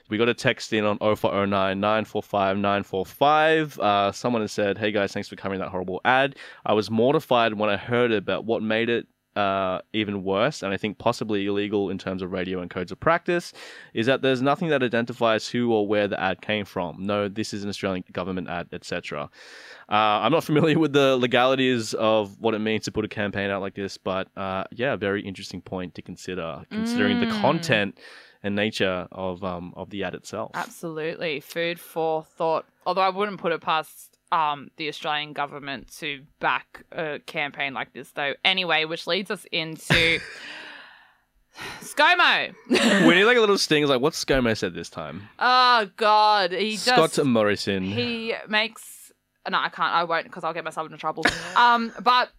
We 0.10 0.18
got 0.18 0.28
a 0.30 0.34
text 0.34 0.74
in 0.74 0.84
on 0.84 0.98
0409 1.00 1.80
945 1.80 2.58
945. 2.58 3.80
Uh, 3.80 4.12
someone 4.12 4.42
has 4.42 4.52
said, 4.52 4.78
Hey 4.78 4.92
guys, 4.92 5.14
thanks 5.14 5.30
for 5.30 5.36
covering 5.38 5.62
that 5.62 5.70
horrible 5.70 6.02
ad. 6.04 6.36
I 6.66 6.74
was 6.74 6.92
mortified 6.92 7.54
when 7.54 7.70
I 7.70 7.78
heard 7.78 8.12
it, 8.12 8.26
but 8.26 8.44
what 8.46 8.62
made 8.62 8.90
it 8.90 9.08
uh, 9.36 9.80
even 9.94 10.24
worse, 10.24 10.62
and 10.64 10.74
I 10.74 10.78
think 10.78 10.98
possibly 10.98 11.46
illegal 11.46 11.90
in 11.90 11.98
terms 11.98 12.22
of 12.22 12.32
radio 12.32 12.60
and 12.62 12.70
codes 12.70 12.92
of 12.92 13.00
practice, 13.00 13.54
is 13.94 14.06
that 14.08 14.22
there's 14.22 14.42
nothing 14.42 14.70
that 14.70 14.84
identifies 14.84 15.48
who 15.48 15.72
or 15.72 15.88
where 15.88 16.08
the 16.08 16.20
ad 16.20 16.42
came 16.42 16.66
from. 16.66 16.98
No, 17.06 17.28
this 17.30 17.54
is 17.54 17.64
an 17.64 17.70
Australian 17.70 18.04
government 18.12 18.50
ad, 18.50 18.68
etc. 18.74 19.30
Uh, 19.90 19.94
I'm 20.24 20.32
not 20.32 20.44
familiar 20.52 20.78
with 20.80 20.94
the 20.94 21.16
legalities 21.18 21.94
of 21.94 22.40
what 22.40 22.54
it 22.54 22.60
means 22.60 22.86
to 22.86 22.92
put 22.92 23.06
a 23.06 23.08
campaign 23.08 23.50
out 23.50 23.62
like 23.62 23.76
this, 23.76 23.98
but 23.98 24.28
uh, 24.38 24.64
yeah, 24.72 24.96
very 24.96 25.22
interesting 25.22 25.62
point 25.62 25.96
to 25.96 26.02
consider, 26.02 26.64
considering 26.70 27.20
the 27.20 27.28
Mm. 27.28 27.42
content 27.42 27.98
and 28.44 28.56
nature 28.56 29.08
of 29.12 29.44
um, 29.44 29.72
of 29.78 29.90
the 29.92 30.04
ad 30.04 30.16
itself. 30.16 30.52
Absolutely. 30.56 31.40
Food 31.40 31.80
for 31.80 32.24
thought. 32.24 32.66
Although 32.86 33.02
I 33.02 33.10
wouldn't 33.10 33.40
put 33.40 33.52
it 33.52 33.62
past 33.62 34.11
um, 34.32 34.70
the 34.78 34.88
Australian 34.88 35.34
government 35.34 35.92
to 36.00 36.24
back 36.40 36.84
a 36.92 37.20
campaign 37.26 37.74
like 37.74 37.94
this, 37.94 38.12
though. 38.12 38.34
Anyway, 38.46 38.86
which 38.86 39.08
leads 39.08 39.30
us 39.30 39.46
into 39.52 40.20
ScoMo. 41.82 42.54
we 42.70 43.16
need 43.16 43.26
like 43.26 43.38
a 43.38 43.42
little 43.42 43.58
sting. 43.58 43.84
It's 43.84 43.90
like, 43.90 44.02
what 44.02 44.14
ScoMo 44.14 44.58
said 44.58 44.74
this 44.74 44.90
time? 44.90 45.28
oh, 45.40 45.90
God. 45.98 46.52
He 46.52 46.78
Scott 46.78 47.12
just. 47.14 47.26
Morrison. 47.26 47.84
He 47.84 48.34
makes. 48.48 49.12
No, 49.50 49.58
I 49.58 49.70
can't. 49.70 49.92
I 49.92 50.04
won't 50.04 50.26
because 50.26 50.44
I'll 50.44 50.54
get 50.54 50.64
myself 50.64 50.86
into 50.86 50.98
trouble. 50.98 51.26
um, 51.56 51.92
but 52.02 52.30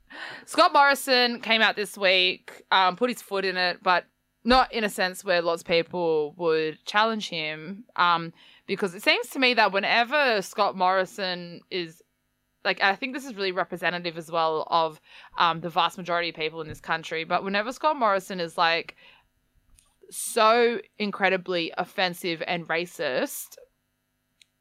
Scott 0.47 0.73
Morrison 0.73 1.41
came 1.41 1.61
out 1.61 1.75
this 1.77 1.99
week, 1.99 2.63
um, 2.71 2.97
put 2.97 3.11
his 3.11 3.21
foot 3.21 3.45
in 3.45 3.57
it, 3.57 3.79
but 3.83 4.05
not 4.45 4.73
in 4.73 4.85
a 4.85 4.89
sense 4.89 5.25
where 5.25 5.43
lots 5.43 5.63
of 5.63 5.69
people 5.69 6.35
would 6.37 6.85
challenge 6.85 7.29
him. 7.29 7.85
Um, 7.97 8.33
because 8.67 8.95
it 8.95 9.03
seems 9.03 9.29
to 9.29 9.39
me 9.39 9.55
that 9.55 9.73
whenever 9.73 10.41
Scott 10.43 10.77
Morrison 10.77 11.61
is 11.71 12.03
like 12.65 12.83
I 12.83 12.95
think 12.95 13.15
this 13.15 13.25
is 13.25 13.35
really 13.35 13.53
representative 13.53 14.17
as 14.17 14.31
well 14.31 14.67
of 14.71 15.01
um, 15.39 15.61
the 15.61 15.69
vast 15.69 15.99
majority 15.99 16.29
of 16.29 16.37
people 16.37 16.61
in 16.61 16.69
this 16.69 16.81
country. 16.81 17.25
But 17.25 17.45
whenever 17.45 17.73
Scott 17.73 17.97
Morrison 17.97 18.41
is 18.41 18.57
like 18.57 18.97
so 20.11 20.81
incredibly 20.99 21.73
offensive 21.77 22.43
and 22.47 22.69
racist, 22.69 23.57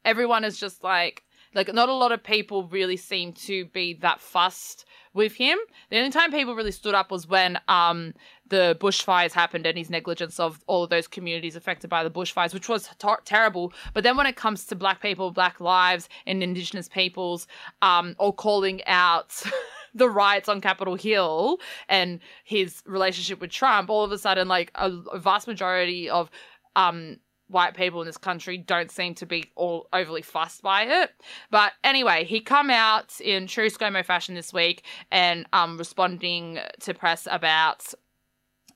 everyone 0.04 0.44
is 0.44 0.58
just 0.58 0.82
like 0.82 1.22
like 1.54 1.72
not 1.72 1.88
a 1.88 1.94
lot 1.94 2.12
of 2.12 2.22
people 2.22 2.64
really 2.64 2.96
seem 2.96 3.32
to 3.32 3.66
be 3.66 3.94
that 3.94 4.20
fussed 4.20 4.84
with 5.14 5.34
him. 5.34 5.58
The 5.90 5.98
only 5.98 6.10
time 6.10 6.30
people 6.30 6.54
really 6.54 6.72
stood 6.72 6.94
up 6.94 7.10
was 7.10 7.26
when 7.28 7.58
um 7.68 8.14
the 8.48 8.76
bushfires 8.80 9.32
happened 9.32 9.66
and 9.66 9.78
his 9.78 9.88
negligence 9.88 10.38
of 10.38 10.62
all 10.66 10.84
of 10.84 10.90
those 10.90 11.08
communities 11.08 11.56
affected 11.56 11.88
by 11.88 12.04
the 12.04 12.10
bushfires, 12.10 12.52
which 12.52 12.68
was 12.68 12.88
tor- 12.98 13.22
terrible. 13.24 13.72
But 13.94 14.04
then 14.04 14.16
when 14.16 14.26
it 14.26 14.36
comes 14.36 14.66
to 14.66 14.76
black 14.76 15.00
people, 15.00 15.30
black 15.30 15.58
lives, 15.58 16.08
and 16.26 16.42
indigenous 16.42 16.88
peoples, 16.88 17.46
um, 17.80 18.14
or 18.18 18.32
calling 18.32 18.84
out 18.84 19.42
the 19.94 20.08
riots 20.08 20.50
on 20.50 20.60
Capitol 20.60 20.96
Hill 20.96 21.58
and 21.88 22.20
his 22.44 22.82
relationship 22.84 23.40
with 23.40 23.50
Trump, 23.50 23.88
all 23.88 24.04
of 24.04 24.12
a 24.12 24.18
sudden, 24.18 24.48
like 24.48 24.70
a, 24.74 24.90
a 25.12 25.18
vast 25.18 25.46
majority 25.46 26.10
of 26.10 26.30
um 26.76 27.16
white 27.52 27.74
people 27.74 28.00
in 28.00 28.06
this 28.06 28.18
country 28.18 28.58
don't 28.58 28.90
seem 28.90 29.14
to 29.16 29.26
be 29.26 29.50
all 29.54 29.88
overly 29.92 30.22
fussed 30.22 30.62
by 30.62 30.82
it. 30.82 31.10
But 31.50 31.72
anyway, 31.84 32.24
he 32.24 32.40
come 32.40 32.70
out 32.70 33.20
in 33.20 33.46
true 33.46 33.68
ScoMo 33.68 34.04
fashion 34.04 34.34
this 34.34 34.52
week 34.52 34.84
and 35.10 35.46
um 35.52 35.78
responding 35.78 36.58
to 36.80 36.94
press 36.94 37.28
about 37.30 37.94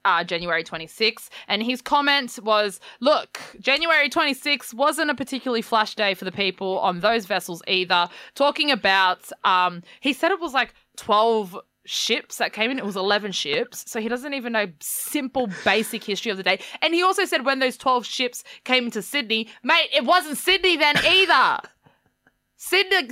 uh, 0.07 0.23
January 0.25 0.65
26th. 0.65 1.29
And 1.49 1.63
his 1.63 1.83
comment 1.83 2.39
was 2.43 2.81
Look, 3.01 3.41
January 3.61 4.09
26th 4.09 4.73
wasn't 4.73 5.11
a 5.11 5.15
particularly 5.15 5.63
flash 5.63 5.95
day 5.95 6.15
for 6.15 6.25
the 6.25 6.33
people 6.33 6.79
on 6.79 7.01
those 7.01 7.27
vessels 7.27 7.63
either. 7.67 8.09
Talking 8.35 8.71
about, 8.71 9.31
um, 9.45 9.83
he 10.01 10.13
said 10.13 10.31
it 10.31 10.41
was 10.41 10.55
like 10.55 10.75
12 10.97 11.59
ships 11.87 12.37
that 12.39 12.53
came 12.53 12.71
in. 12.71 12.79
It 12.79 12.85
was 12.85 12.97
11 12.97 13.33
ships. 13.33 13.85
So 13.91 14.01
he 14.01 14.09
doesn't 14.09 14.35
even 14.35 14.53
know 14.53 14.67
simple, 14.81 15.49
basic 15.65 16.05
history 16.05 16.31
of 16.31 16.37
the 16.37 16.43
day. 16.43 16.59
And 16.83 16.93
he 16.95 17.03
also 17.03 17.25
said 17.25 17.45
when 17.47 17.59
those 17.61 17.77
12 17.77 18.05
ships 18.05 18.45
came 18.65 18.85
into 18.87 19.01
Sydney, 19.03 19.49
mate, 19.63 19.89
it 19.95 20.05
wasn't 20.05 20.37
Sydney 20.39 20.77
then 20.77 20.97
either. 21.05 21.61
Sydney. 22.57 23.11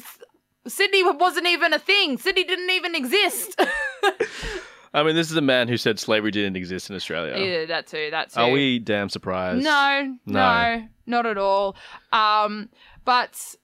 Sydney 0.66 1.02
wasn't 1.04 1.46
even 1.46 1.72
a 1.74 1.78
thing. 1.78 2.16
Sydney 2.18 2.44
didn't 2.44 2.70
even 2.70 2.94
exist. 2.94 3.60
I 4.94 5.02
mean, 5.02 5.14
this 5.16 5.30
is 5.30 5.36
a 5.36 5.40
man 5.42 5.66
who 5.68 5.76
said 5.76 5.98
slavery 5.98 6.30
didn't 6.30 6.56
exist 6.56 6.88
in 6.88 6.96
Australia. 6.96 7.36
yeah, 7.36 7.66
that 7.66 7.86
too. 7.88 8.08
That 8.12 8.30
too. 8.32 8.40
Are 8.40 8.50
we 8.50 8.78
damn 8.78 9.08
surprised? 9.08 9.62
No, 9.64 10.16
no, 10.24 10.32
No. 10.78 10.88
not 11.06 11.26
at 11.26 11.36
all. 11.36 11.76
Um, 12.12 12.70
but 13.04 13.56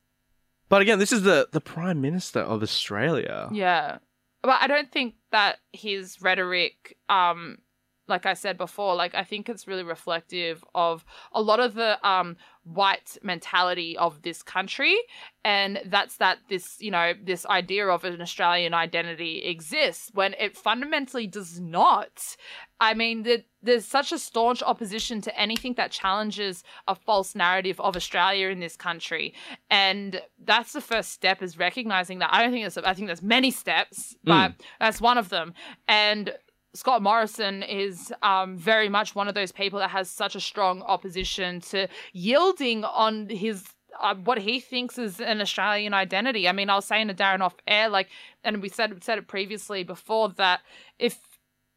But 0.68 0.82
again, 0.82 0.98
this 0.98 1.12
is 1.12 1.22
the, 1.22 1.48
the 1.52 1.60
Prime 1.60 2.00
Minister 2.00 2.40
of 2.40 2.62
Australia. 2.62 3.48
yeah, 3.52 3.98
but 4.42 4.59
I 4.61 4.66
don't 4.66 4.90
think 4.90 5.14
that 5.33 5.59
his 5.72 6.20
rhetoric, 6.22 6.96
um, 7.09 7.59
like 8.10 8.26
I 8.26 8.34
said 8.34 8.58
before, 8.58 8.94
like 8.94 9.14
I 9.14 9.24
think 9.24 9.48
it's 9.48 9.66
really 9.66 9.82
reflective 9.84 10.64
of 10.74 11.04
a 11.32 11.40
lot 11.40 11.60
of 11.60 11.74
the 11.74 11.98
um 12.06 12.36
white 12.64 13.16
mentality 13.22 13.96
of 13.96 14.22
this 14.22 14.42
country, 14.42 14.96
and 15.44 15.80
that's 15.86 16.16
that 16.18 16.38
this 16.48 16.76
you 16.80 16.90
know 16.90 17.14
this 17.22 17.46
idea 17.46 17.86
of 17.86 18.04
an 18.04 18.20
Australian 18.20 18.74
identity 18.74 19.38
exists 19.44 20.10
when 20.14 20.34
it 20.34 20.56
fundamentally 20.56 21.26
does 21.26 21.58
not. 21.60 22.36
I 22.82 22.94
mean, 22.94 23.24
that 23.24 23.44
there's 23.62 23.84
such 23.84 24.10
a 24.10 24.18
staunch 24.18 24.62
opposition 24.62 25.20
to 25.22 25.38
anything 25.38 25.74
that 25.74 25.90
challenges 25.90 26.64
a 26.88 26.94
false 26.94 27.34
narrative 27.34 27.78
of 27.78 27.94
Australia 27.94 28.48
in 28.48 28.60
this 28.60 28.76
country, 28.76 29.34
and 29.70 30.20
that's 30.44 30.72
the 30.72 30.80
first 30.80 31.12
step 31.12 31.42
is 31.42 31.58
recognizing 31.58 32.18
that. 32.20 32.32
I 32.32 32.42
don't 32.42 32.52
think 32.52 32.66
it's. 32.66 32.76
I 32.76 32.94
think 32.94 33.06
there's 33.06 33.22
many 33.22 33.50
steps, 33.50 34.16
but 34.24 34.52
that's 34.78 35.00
one 35.00 35.18
of 35.18 35.28
them. 35.28 35.54
And 35.88 36.32
Scott 36.74 37.02
Morrison 37.02 37.62
is 37.62 38.12
um, 38.22 38.56
very 38.56 38.88
much 38.88 39.14
one 39.14 39.28
of 39.28 39.35
those 39.35 39.50
people 39.50 39.78
that 39.80 39.90
has 39.90 40.09
such 40.09 40.37
a 40.37 40.40
strong 40.40 40.83
opposition 40.83 41.61
to 41.61 41.88
yielding 42.12 42.85
on 42.85 43.28
his 43.28 43.64
uh, 44.00 44.14
what 44.14 44.38
he 44.38 44.61
thinks 44.61 44.98
is 44.98 45.20
an 45.20 45.40
Australian 45.40 45.92
identity. 45.92 46.48
I 46.48 46.52
mean, 46.52 46.70
I 46.70 46.76
was 46.76 46.85
saying 46.85 47.09
to 47.09 47.14
Darren 47.14 47.40
off 47.40 47.56
air, 47.66 47.88
like, 47.88 48.09
and 48.44 48.62
we 48.62 48.68
said 48.68 49.02
said 49.02 49.18
it 49.18 49.26
previously 49.26 49.83
before 49.83 50.28
that 50.30 50.61
if 50.98 51.18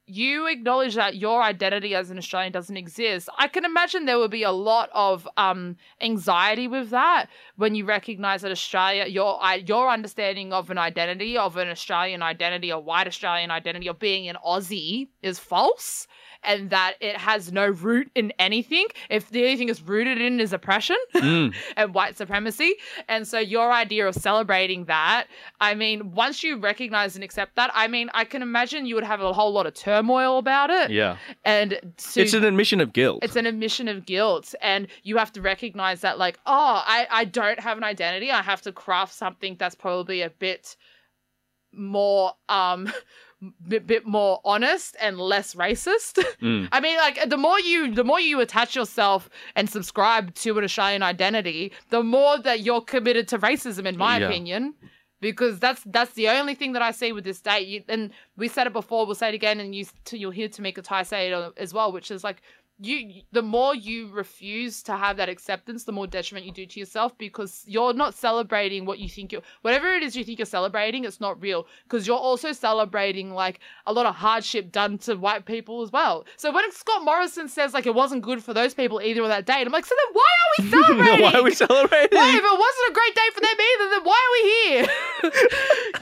you 0.06 0.48
acknowledge 0.48 0.96
that 0.96 1.16
your 1.16 1.42
identity 1.42 1.96
as 1.96 2.10
an 2.10 2.18
Australian 2.18 2.52
doesn't 2.52 2.76
exist, 2.76 3.30
I 3.38 3.48
can 3.48 3.64
imagine 3.64 4.06
there 4.06 4.20
would 4.20 4.32
be 4.32 4.44
a 4.44 4.52
lot 4.52 4.90
of 4.94 5.28
um, 5.38 5.78
anxiety 6.02 6.68
with 6.68 6.90
that 6.90 7.28
when 7.56 7.76
you 7.76 7.86
recognize 7.86 8.42
that 8.42 8.52
Australia, 8.52 9.06
your 9.06 9.40
your 9.66 9.90
understanding 9.90 10.52
of 10.52 10.70
an 10.70 10.78
identity, 10.78 11.38
of 11.38 11.58
an 11.58 11.70
Australian 11.70 12.22
identity, 12.22 12.70
a 12.70 12.80
white 12.80 13.08
Australian 13.08 13.52
identity, 13.52 13.88
of 13.88 14.00
being 14.00 14.28
an 14.28 14.38
Aussie 14.46 15.08
is 15.22 15.40
false. 15.40 16.08
And 16.46 16.70
that 16.70 16.96
it 17.00 17.18
has 17.18 17.52
no 17.52 17.68
root 17.68 18.10
in 18.16 18.32
anything. 18.40 18.88
If 19.10 19.30
the 19.30 19.44
only 19.44 19.58
thing 19.58 19.70
it's 19.70 19.82
rooted 19.82 20.20
in 20.22 20.40
is 20.40 20.54
oppression 20.54 20.98
Mm. 21.16 21.54
and 21.78 21.94
white 21.94 22.18
supremacy. 22.18 22.76
And 23.08 23.28
so 23.28 23.40
your 23.40 23.72
idea 23.72 24.08
of 24.08 24.16
celebrating 24.16 24.86
that, 24.86 25.28
I 25.62 25.74
mean, 25.76 26.12
once 26.14 26.44
you 26.44 26.58
recognize 26.58 27.16
and 27.16 27.24
accept 27.24 27.56
that, 27.56 27.72
I 27.74 27.88
mean, 27.88 28.10
I 28.14 28.26
can 28.26 28.42
imagine 28.42 28.86
you 28.86 28.96
would 28.96 29.04
have 29.04 29.22
a 29.22 29.32
whole 29.34 29.52
lot 29.54 29.66
of 29.66 29.74
turmoil 29.74 30.38
about 30.38 30.70
it. 30.70 30.92
Yeah. 30.92 31.18
And 31.46 31.72
to, 31.98 32.22
It's 32.22 32.34
an 32.34 32.44
admission 32.44 32.82
of 32.82 32.94
guilt. 32.94 33.20
it's 33.24 33.36
an 33.36 33.46
admission 33.46 33.88
of 33.88 34.06
guilt 34.06 34.54
and 34.62 34.88
you 35.04 35.18
have 35.18 35.32
to 35.34 35.42
recognize 35.42 36.02
that 36.02 36.18
like 36.18 36.40
oh 36.46 36.82
I, 36.86 37.08
I 37.10 37.26
don't 37.26 37.60
have 37.60 37.78
an 37.78 37.84
identity 37.84 38.32
i 38.32 38.42
have 38.42 38.62
to 38.64 38.72
craft 38.72 39.14
something 39.14 39.56
that's 39.60 39.76
probably 39.76 40.22
a 40.22 40.30
bit 40.30 40.76
more 41.76 42.34
um 42.50 42.92
bit, 43.68 43.86
bit 43.86 44.06
more 44.08 44.40
honest 44.46 44.96
and 45.02 45.18
less 45.20 45.54
racist 45.56 46.24
Mm. 46.42 46.68
i 46.72 46.80
mean 46.80 46.98
like 46.98 47.30
the 47.30 47.38
more 47.38 47.60
you 47.60 47.94
the 47.94 48.04
more 48.04 48.20
you 48.20 48.40
attach 48.40 48.76
yourself 48.76 49.30
and 49.56 49.70
subscribe 49.70 50.34
to 50.36 50.58
an 50.58 50.64
australian 50.64 51.04
identity 51.04 51.72
the 51.90 52.04
more 52.04 52.38
that 52.40 52.62
you're 52.62 52.82
committed 52.82 53.28
to 53.30 53.38
racism 53.40 53.86
in 53.86 53.98
my 53.98 54.18
Yeah. 54.20 54.28
opinion 54.28 54.74
because 55.22 55.58
that's 55.60 55.82
that's 55.86 56.14
the 56.14 56.28
only 56.30 56.54
thing 56.54 56.74
that 56.74 56.82
I 56.82 56.92
see 56.92 57.14
with 57.14 57.24
this 57.24 57.40
date. 57.40 57.66
You, 57.66 57.82
and 57.88 58.12
we 58.36 58.50
said 58.50 58.68
it 58.68 58.74
before, 58.74 59.06
we'll 59.06 59.16
say 59.16 59.30
it 59.30 59.36
again, 59.36 59.62
and 59.62 59.74
you 59.74 59.86
to, 60.06 60.18
you'll 60.18 60.32
hear 60.32 60.50
Tamika 60.50 60.84
Tai 60.84 61.04
say 61.04 61.32
it 61.32 61.54
as 61.56 61.74
well, 61.74 61.94
which 61.94 62.12
is 62.12 62.26
like 62.26 62.42
you. 62.80 63.22
The 63.32 63.42
more 63.42 63.76
you 63.76 64.10
refuse 64.10 64.84
to 64.84 64.98
have 64.98 65.18
that 65.18 65.30
acceptance, 65.30 65.84
the 65.84 65.92
more 65.92 66.08
detriment 66.08 66.46
you 66.46 66.52
do 66.52 66.66
to 66.66 66.80
yourself 66.80 67.18
because 67.18 67.64
you're 67.68 67.94
not 67.94 68.14
celebrating 68.14 68.86
what 68.86 69.00
you 69.00 69.10
think 69.10 69.32
you're. 69.32 69.42
Whatever 69.62 69.94
it 69.94 70.04
is 70.04 70.16
you 70.16 70.24
think 70.24 70.40
you're 70.40 70.46
celebrating, 70.46 71.06
it's 71.06 71.22
not 71.22 71.42
real 71.42 71.68
because 71.84 72.08
you're 72.08 72.18
also 72.18 72.52
celebrating 72.52 73.34
like 73.34 73.60
a 73.86 73.94
lot 73.94 74.06
of 74.06 74.16
hardship 74.16 74.72
done 74.72 74.98
to 75.00 75.16
white 75.16 75.46
people 75.46 75.82
as 75.82 75.92
well. 75.92 76.26
So 76.38 76.52
when 76.52 76.72
Scott 76.72 77.04
Morrison 77.04 77.48
says 77.48 77.74
like 77.74 77.86
it 77.86 77.96
wasn't 77.96 78.24
good 78.24 78.44
for 78.44 78.54
those 78.54 78.74
people 78.74 79.02
either 79.02 79.24
on 79.24 79.30
that 79.30 79.46
date, 79.46 79.66
I'm 79.66 79.74
like, 79.74 79.86
so 79.86 79.96
then 79.96 80.14
why 80.14 80.22
are 80.22 80.64
we 80.64 80.70
celebrating? 80.70 81.24
Why 81.24 81.34
are 81.34 81.44
we 81.44 81.54
celebrating? 81.54 82.10
Why, 82.18 82.30
if 82.30 82.44
it 82.44 82.60
wasn't 82.60 82.90
a 82.90 82.94
great 82.94 83.16
day 83.16 83.30
for 83.34 83.42
them 83.42 83.56
either, 83.60 83.90
then 83.90 84.04
why 84.04 84.20
are 84.20 84.34
we 84.34 84.44
here? 84.52 84.88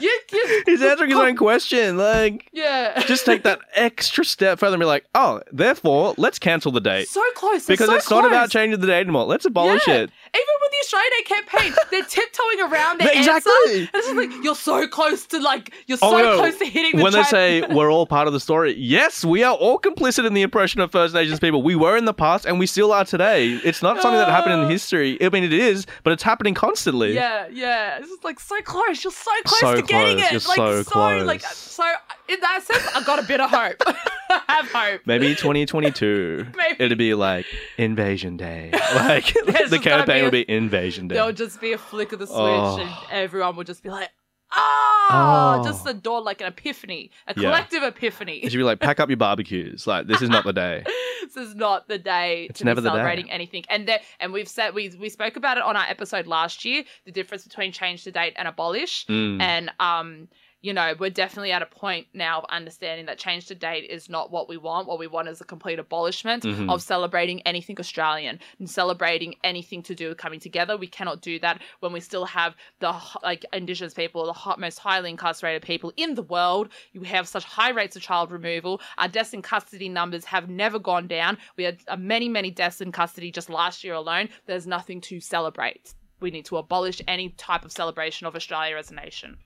you, 0.00 0.20
you, 0.32 0.62
He's 0.66 0.82
answering 0.82 1.10
his 1.10 1.18
own 1.18 1.36
question. 1.36 1.96
Like, 1.96 2.48
yeah. 2.52 3.02
just 3.06 3.24
take 3.24 3.44
that 3.44 3.60
extra 3.74 4.24
step 4.24 4.58
further 4.58 4.74
and 4.74 4.80
be 4.80 4.86
like, 4.86 5.04
oh, 5.14 5.40
therefore, 5.52 6.14
let's 6.18 6.38
cancel 6.38 6.71
the 6.72 6.80
date. 6.80 7.08
so 7.08 7.22
close. 7.34 7.66
because 7.66 7.86
so 7.88 7.94
it's 7.94 8.10
not 8.10 8.24
about 8.26 8.50
changing 8.50 8.80
the 8.80 8.86
date 8.86 9.00
anymore. 9.00 9.24
Let's 9.24 9.44
abolish 9.44 9.86
Yeah. 9.86 9.94
it. 9.94 10.10
Even 10.34 10.54
with 10.62 10.70
the 10.70 10.78
Australia 10.84 11.10
Day 11.10 11.22
campaign, 11.24 11.72
they're 11.90 12.04
tiptoeing 12.04 12.60
around 12.60 13.00
their 13.00 13.10
Exactly. 13.12 13.52
answer. 13.66 13.78
And 13.80 13.88
it's 13.94 14.06
just 14.06 14.16
like 14.16 14.30
you're 14.42 14.54
so 14.54 14.86
close 14.88 15.26
to 15.26 15.38
like 15.40 15.74
you're 15.86 15.98
oh, 16.00 16.10
so 16.10 16.16
Oh, 16.18 16.22
no. 16.22 16.36
close 16.38 16.58
to 16.58 16.64
hitting 16.64 16.96
the 16.96 17.02
when 17.02 17.12
they 17.12 17.22
say 17.24 17.60
we're 17.70 17.90
all 17.92 18.06
part 18.06 18.26
of 18.26 18.32
the 18.32 18.40
story, 18.40 18.74
yes, 18.78 19.24
we 19.26 19.42
are 19.44 19.54
all 19.54 19.78
complicit 19.78 20.26
in 20.26 20.32
the 20.32 20.42
oppression 20.42 20.80
of 20.80 20.90
First 20.90 21.12
Nations 21.12 21.38
people. 21.38 21.62
We 21.62 21.76
were 21.76 21.98
in 21.98 22.06
the 22.06 22.14
past 22.14 22.46
and 22.46 22.58
we 22.58 22.66
still 22.66 22.92
are 22.92 23.04
today. 23.04 23.60
It's 23.62 23.82
not 23.82 24.00
something 24.00 24.18
that 24.18 24.28
happened 24.28 24.54
in 24.54 24.60
uh. 24.60 24.68
history. 24.68 25.18
I 25.22 25.28
mean, 25.28 25.44
it 25.44 25.52
is, 25.52 25.86
but 26.02 26.14
it's 26.14 26.22
happening 26.22 26.54
constantly. 26.54 27.12
Yeah, 27.14 27.48
yeah. 27.52 27.98
It's 27.98 28.08
just 28.08 28.24
like 28.24 28.40
so 28.40 28.60
close. 28.62 29.04
You're 29.04 29.12
so 29.12 29.30
close 29.44 29.60
So 29.60 29.76
to 29.76 29.82
getting 29.82 30.16
close. 30.18 30.32
it. 30.32 30.32
You're 30.32 30.56
like 30.56 30.84
so 30.84 30.90
close. 30.90 31.26
like 31.26 31.42
so 31.42 31.84
in 32.28 32.40
that 32.40 32.62
sense, 32.62 32.82
I've 32.96 33.04
got 33.04 33.18
a 33.18 33.22
bit 33.22 33.40
of 33.40 33.50
hope. 33.50 33.76
I 33.86 34.40
have 34.48 34.70
hope. 34.72 35.02
Maybe 35.04 35.34
2022, 35.34 36.46
Maybe. 36.56 36.76
it'd 36.84 36.96
be 36.96 37.12
like 37.14 37.44
Invasion 37.76 38.36
Day. 38.38 38.70
Like 38.94 39.26
the 39.34 39.80
campaign 39.82 40.21
a- 40.22 40.26
would 40.26 40.32
be 40.32 40.50
Invasion 40.50 41.08
Day. 41.08 41.14
There'll 41.16 41.32
just 41.32 41.60
be 41.60 41.72
a 41.72 41.78
flick 41.78 42.12
of 42.12 42.18
the 42.18 42.26
switch 42.26 42.36
Oh. 42.38 42.78
and 42.80 42.90
everyone 43.10 43.56
will 43.56 43.64
just 43.64 43.82
be 43.82 43.88
like, 43.90 44.10
ah, 44.52 45.58
Oh. 45.60 45.64
just 45.64 45.84
the 45.84 45.94
door 45.94 46.20
like 46.20 46.40
an 46.40 46.46
epiphany, 46.48 47.10
a 47.26 47.34
Yeah. 47.36 47.48
collective 47.50 47.82
epiphany. 47.82 48.38
It 48.38 48.50
should 48.52 48.58
be 48.58 48.64
like 48.64 48.80
pack 48.80 49.00
up 49.00 49.08
your 49.08 49.16
barbecues. 49.16 49.86
Like 49.86 50.06
this 50.06 50.22
is 50.22 50.28
not 50.28 50.44
the 50.44 50.52
day. 50.52 50.84
this 51.22 51.36
is 51.36 51.54
not 51.54 51.88
the 51.88 51.98
day 51.98 52.46
It's 52.50 52.58
to 52.60 52.64
never 52.64 52.80
be 52.80 52.84
the 52.84 52.90
day. 52.90 52.94
celebrating 52.94 53.30
anything. 53.30 53.64
And 53.68 53.86
there, 53.88 54.00
and 54.20 54.32
we've 54.32 54.48
said 54.48 54.74
we 54.74 54.90
we 54.98 55.08
spoke 55.08 55.36
about 55.36 55.56
it 55.56 55.62
on 55.62 55.76
our 55.76 55.84
episode 55.88 56.26
last 56.26 56.64
year, 56.64 56.84
the 57.04 57.12
difference 57.12 57.44
between 57.44 57.72
change 57.72 58.04
to 58.04 58.10
date 58.12 58.34
and 58.36 58.46
abolish. 58.48 59.06
Mm. 59.06 59.40
And 59.40 59.70
um, 59.80 60.28
you 60.62 60.72
know, 60.72 60.94
we're 60.98 61.10
definitely 61.10 61.50
at 61.52 61.60
a 61.60 61.66
point 61.66 62.06
now 62.14 62.38
of 62.38 62.44
understanding 62.48 63.06
that 63.06 63.18
change 63.18 63.46
to 63.46 63.54
date 63.54 63.90
is 63.90 64.08
not 64.08 64.30
what 64.30 64.48
we 64.48 64.56
want. 64.56 64.86
What 64.86 64.98
we 65.00 65.08
want 65.08 65.28
is 65.28 65.40
a 65.40 65.44
complete 65.44 65.78
abolishment 65.80 66.44
Mhm. 66.44 66.72
of 66.72 66.80
celebrating 66.80 67.42
anything 67.42 67.78
Australian 67.80 68.38
and 68.60 68.70
celebrating 68.70 69.34
anything 69.42 69.82
to 69.82 69.94
do 69.94 70.08
with 70.08 70.18
coming 70.18 70.38
together. 70.38 70.76
We 70.76 70.86
cannot 70.86 71.20
do 71.20 71.38
that 71.40 71.60
when 71.80 71.92
we 71.92 71.98
still 72.00 72.24
have 72.26 72.54
the 72.78 72.94
like 73.22 73.44
Indigenous 73.52 73.92
people, 73.92 74.24
the 74.26 74.32
hot, 74.32 74.60
most 74.60 74.78
highly 74.78 75.10
incarcerated 75.10 75.62
people 75.62 75.92
in 75.96 76.14
the 76.14 76.22
world. 76.22 76.68
You 76.92 77.02
have 77.02 77.26
such 77.26 77.44
high 77.44 77.70
rates 77.70 77.96
of 77.96 78.02
child 78.02 78.30
removal. 78.30 78.80
Our 78.98 79.08
deaths 79.08 79.34
in 79.34 79.42
custody 79.42 79.88
numbers 79.88 80.24
have 80.26 80.48
never 80.48 80.78
gone 80.78 81.08
down. 81.08 81.38
We 81.56 81.64
had 81.64 81.80
uh, 81.88 81.96
many, 81.96 82.28
many 82.28 82.52
deaths 82.52 82.80
in 82.80 82.92
custody 82.92 83.32
just 83.32 83.50
last 83.50 83.82
year 83.82 83.94
alone. 83.94 84.28
There's 84.46 84.66
nothing 84.66 85.00
to 85.02 85.18
celebrate. 85.18 85.92
We 86.20 86.30
need 86.30 86.44
to 86.46 86.56
abolish 86.58 87.02
any 87.08 87.30
type 87.30 87.64
of 87.64 87.72
celebration 87.72 88.28
of 88.28 88.36
Australia 88.36 88.76
as 88.76 88.92
a 88.92 88.94
nation. 88.94 89.38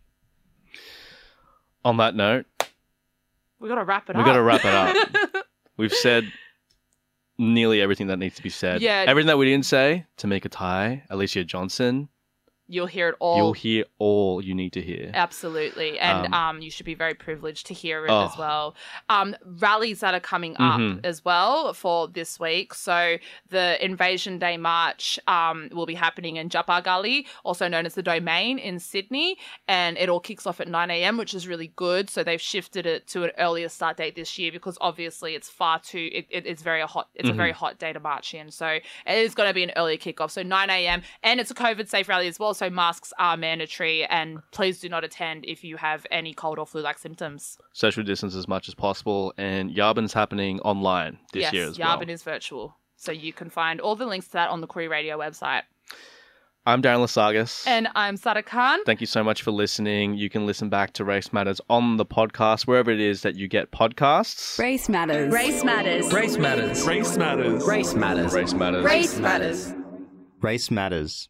On 1.87 1.99
that 1.99 2.16
note, 2.16 2.46
We 3.61 3.68
gotta 3.68 3.85
wrap 3.85 4.11
it 4.11 4.16
we 4.16 4.20
up. 4.22 4.27
got 4.27 4.33
to 4.33 4.42
wrap 4.42 4.64
it 4.64 4.75
up. 5.35 5.46
We've 5.77 5.92
said 5.92 6.25
nearly 7.38 7.81
everything 7.81 8.09
that 8.09 8.18
needs 8.18 8.35
to 8.37 8.42
be 8.42 8.49
said. 8.49 8.81
Yeah. 8.83 9.05
Everything 9.07 9.29
that 9.29 9.38
we 9.38 9.46
didn't 9.46 9.66
say, 9.66 10.05
Tamika 10.18 10.49
Tai, 10.51 11.05
Alicia 11.11 11.44
Johnson, 11.44 12.09
You'll 12.69 12.87
hear 12.87 13.11
it 13.11 13.15
all. 13.21 13.37
you'll 13.37 13.53
hear 13.53 13.85
all 13.99 14.43
you 14.43 14.55
need 14.55 14.73
to 14.73 14.83
hear. 14.83 15.11
Absolutely. 15.15 15.99
And 15.99 16.27
Um, 16.27 16.35
um, 16.35 16.63
you 16.63 16.71
should 16.71 16.87
be 16.87 16.95
very 16.95 17.15
privileged 17.15 17.67
to 17.67 17.75
hear 17.75 18.05
it 18.07 18.11
Oh. 18.11 18.25
as 18.27 18.37
well. 18.37 18.75
Um, 19.09 19.37
rallies 19.45 20.01
that 20.01 20.15
are 20.15 20.21
coming 20.21 20.57
up 20.59 20.81
Mhm. 20.81 21.05
as 21.05 21.25
well 21.25 21.73
for 21.75 22.09
this 22.09 22.41
week. 22.41 22.75
So 22.75 23.19
the 23.51 23.83
Invasion 23.85 24.39
Day 24.39 24.57
March 24.57 25.19
um, 25.29 25.69
will 25.73 25.87
be 25.87 25.95
happening 25.95 26.37
in 26.37 26.49
Japa 26.49 26.83
Gully, 26.83 27.27
also 27.45 27.69
known 27.69 27.87
as 27.87 27.95
the 27.95 28.03
Domain 28.03 28.59
in 28.59 28.79
Sydney. 28.81 29.37
And 29.69 29.97
it 29.99 30.09
all 30.09 30.21
kicks 30.21 30.47
off 30.47 30.61
at 30.61 30.69
9 30.69 30.91
a.m., 30.91 31.17
which 31.17 31.35
is 31.35 31.47
really 31.47 31.73
good. 31.77 32.11
So 32.11 32.25
they've 32.25 32.41
shifted 32.41 32.87
it 32.87 33.07
to 33.09 33.25
an 33.25 33.31
earlier 33.39 33.69
start 33.69 33.97
date 33.97 34.17
this 34.17 34.39
year 34.39 34.51
because 34.51 34.77
obviously 34.81 35.35
it's 35.35 35.49
far 35.49 35.79
too, 35.79 36.09
it, 36.13 36.27
it- 36.31 36.47
it's 36.47 36.63
very 36.63 36.81
hot. 36.83 37.09
It's 37.15 37.29
a 37.29 37.33
very 37.33 37.53
Mhm. 37.53 37.57
hot 37.57 37.79
day 37.79 37.93
to 37.93 38.01
march 38.01 38.35
in. 38.35 38.51
So 38.51 38.67
it 38.69 38.83
is 39.07 39.35
going 39.35 39.49
to 39.49 39.55
be 39.55 39.63
an 39.63 39.73
earlier 39.77 39.97
kickoff. 39.99 40.31
So 40.31 40.43
9 40.43 40.71
a.m. 40.71 41.03
And 41.23 41.39
it's 41.41 41.51
a 41.51 41.55
COVID 41.55 41.89
safe 41.89 42.09
rally 42.09 42.27
as 42.29 42.39
well. 42.41 42.55
So 42.57 42.71
masks 42.71 43.12
are 43.19 43.37
mandatory. 43.37 44.05
And 44.07 44.40
please 44.51 44.81
do 44.81 44.88
not 44.88 45.05
attend 45.05 45.45
if 45.47 45.62
you 45.62 45.77
have 45.77 46.07
any 46.11 46.35
cold 46.35 46.59
or 46.59 46.66
flu 46.66 46.81
like 46.81 46.99
symptoms. 46.99 47.59
Social 47.73 48.03
distance 48.03 48.35
as 48.35 48.49
much 48.49 48.69
as 48.69 48.75
possible. 48.75 49.35
And 49.37 49.71
Yabun's 49.71 50.12
happening 50.12 50.61
online 50.61 51.19
this 51.33 51.42
yes, 51.42 51.53
year 51.53 51.66
as 51.69 51.79
Yarbin 51.79 52.07
well. 52.07 52.11
is 52.11 52.23
virtual. 52.23 52.77
So 52.97 53.12
you 53.12 53.33
can 53.33 53.51
find 53.51 53.81
all 53.81 53.95
the 53.95 54.07
links 54.07 54.27
to 54.29 54.33
that 54.35 54.49
on 54.51 54.61
the 54.61 54.66
Koori 54.66 54.88
Radio 54.88 55.19
website. 55.19 55.62
I'm 56.69 56.83
Darren 56.83 56.99
Lasagas. 56.99 57.64
And 57.64 57.87
I'm 57.95 58.16
Sada 58.16 58.42
Khan. 58.42 58.81
Thank 58.85 59.01
you 59.01 59.07
so 59.07 59.23
much 59.23 59.42
for 59.42 59.53
listening. 59.53 60.14
You 60.14 60.29
can 60.29 60.47
listen 60.47 60.69
back 60.69 60.95
to 60.95 61.05
Race 61.05 61.33
Matters 61.33 61.61
on 61.71 61.97
the 61.97 62.05
podcast, 62.05 62.66
wherever 62.66 62.90
it 62.90 62.99
is 62.99 63.23
that 63.23 63.37
you 63.37 63.47
get 63.47 63.71
podcasts. 63.71 64.59
Race 64.59 64.88
matters. 64.88 65.33
Race 65.33 65.62
matters. 65.62 66.12
Race 66.12 66.37
matters. 66.37 66.85
Race 66.85 67.14
matters. 67.14 67.64
Race 67.64 67.95
matters. 67.95 68.35
Race 68.35 68.53
Matters. 68.55 68.85
Race 68.85 69.19
matters. 69.19 69.75
Race 70.40 70.71
matters. 70.73 71.29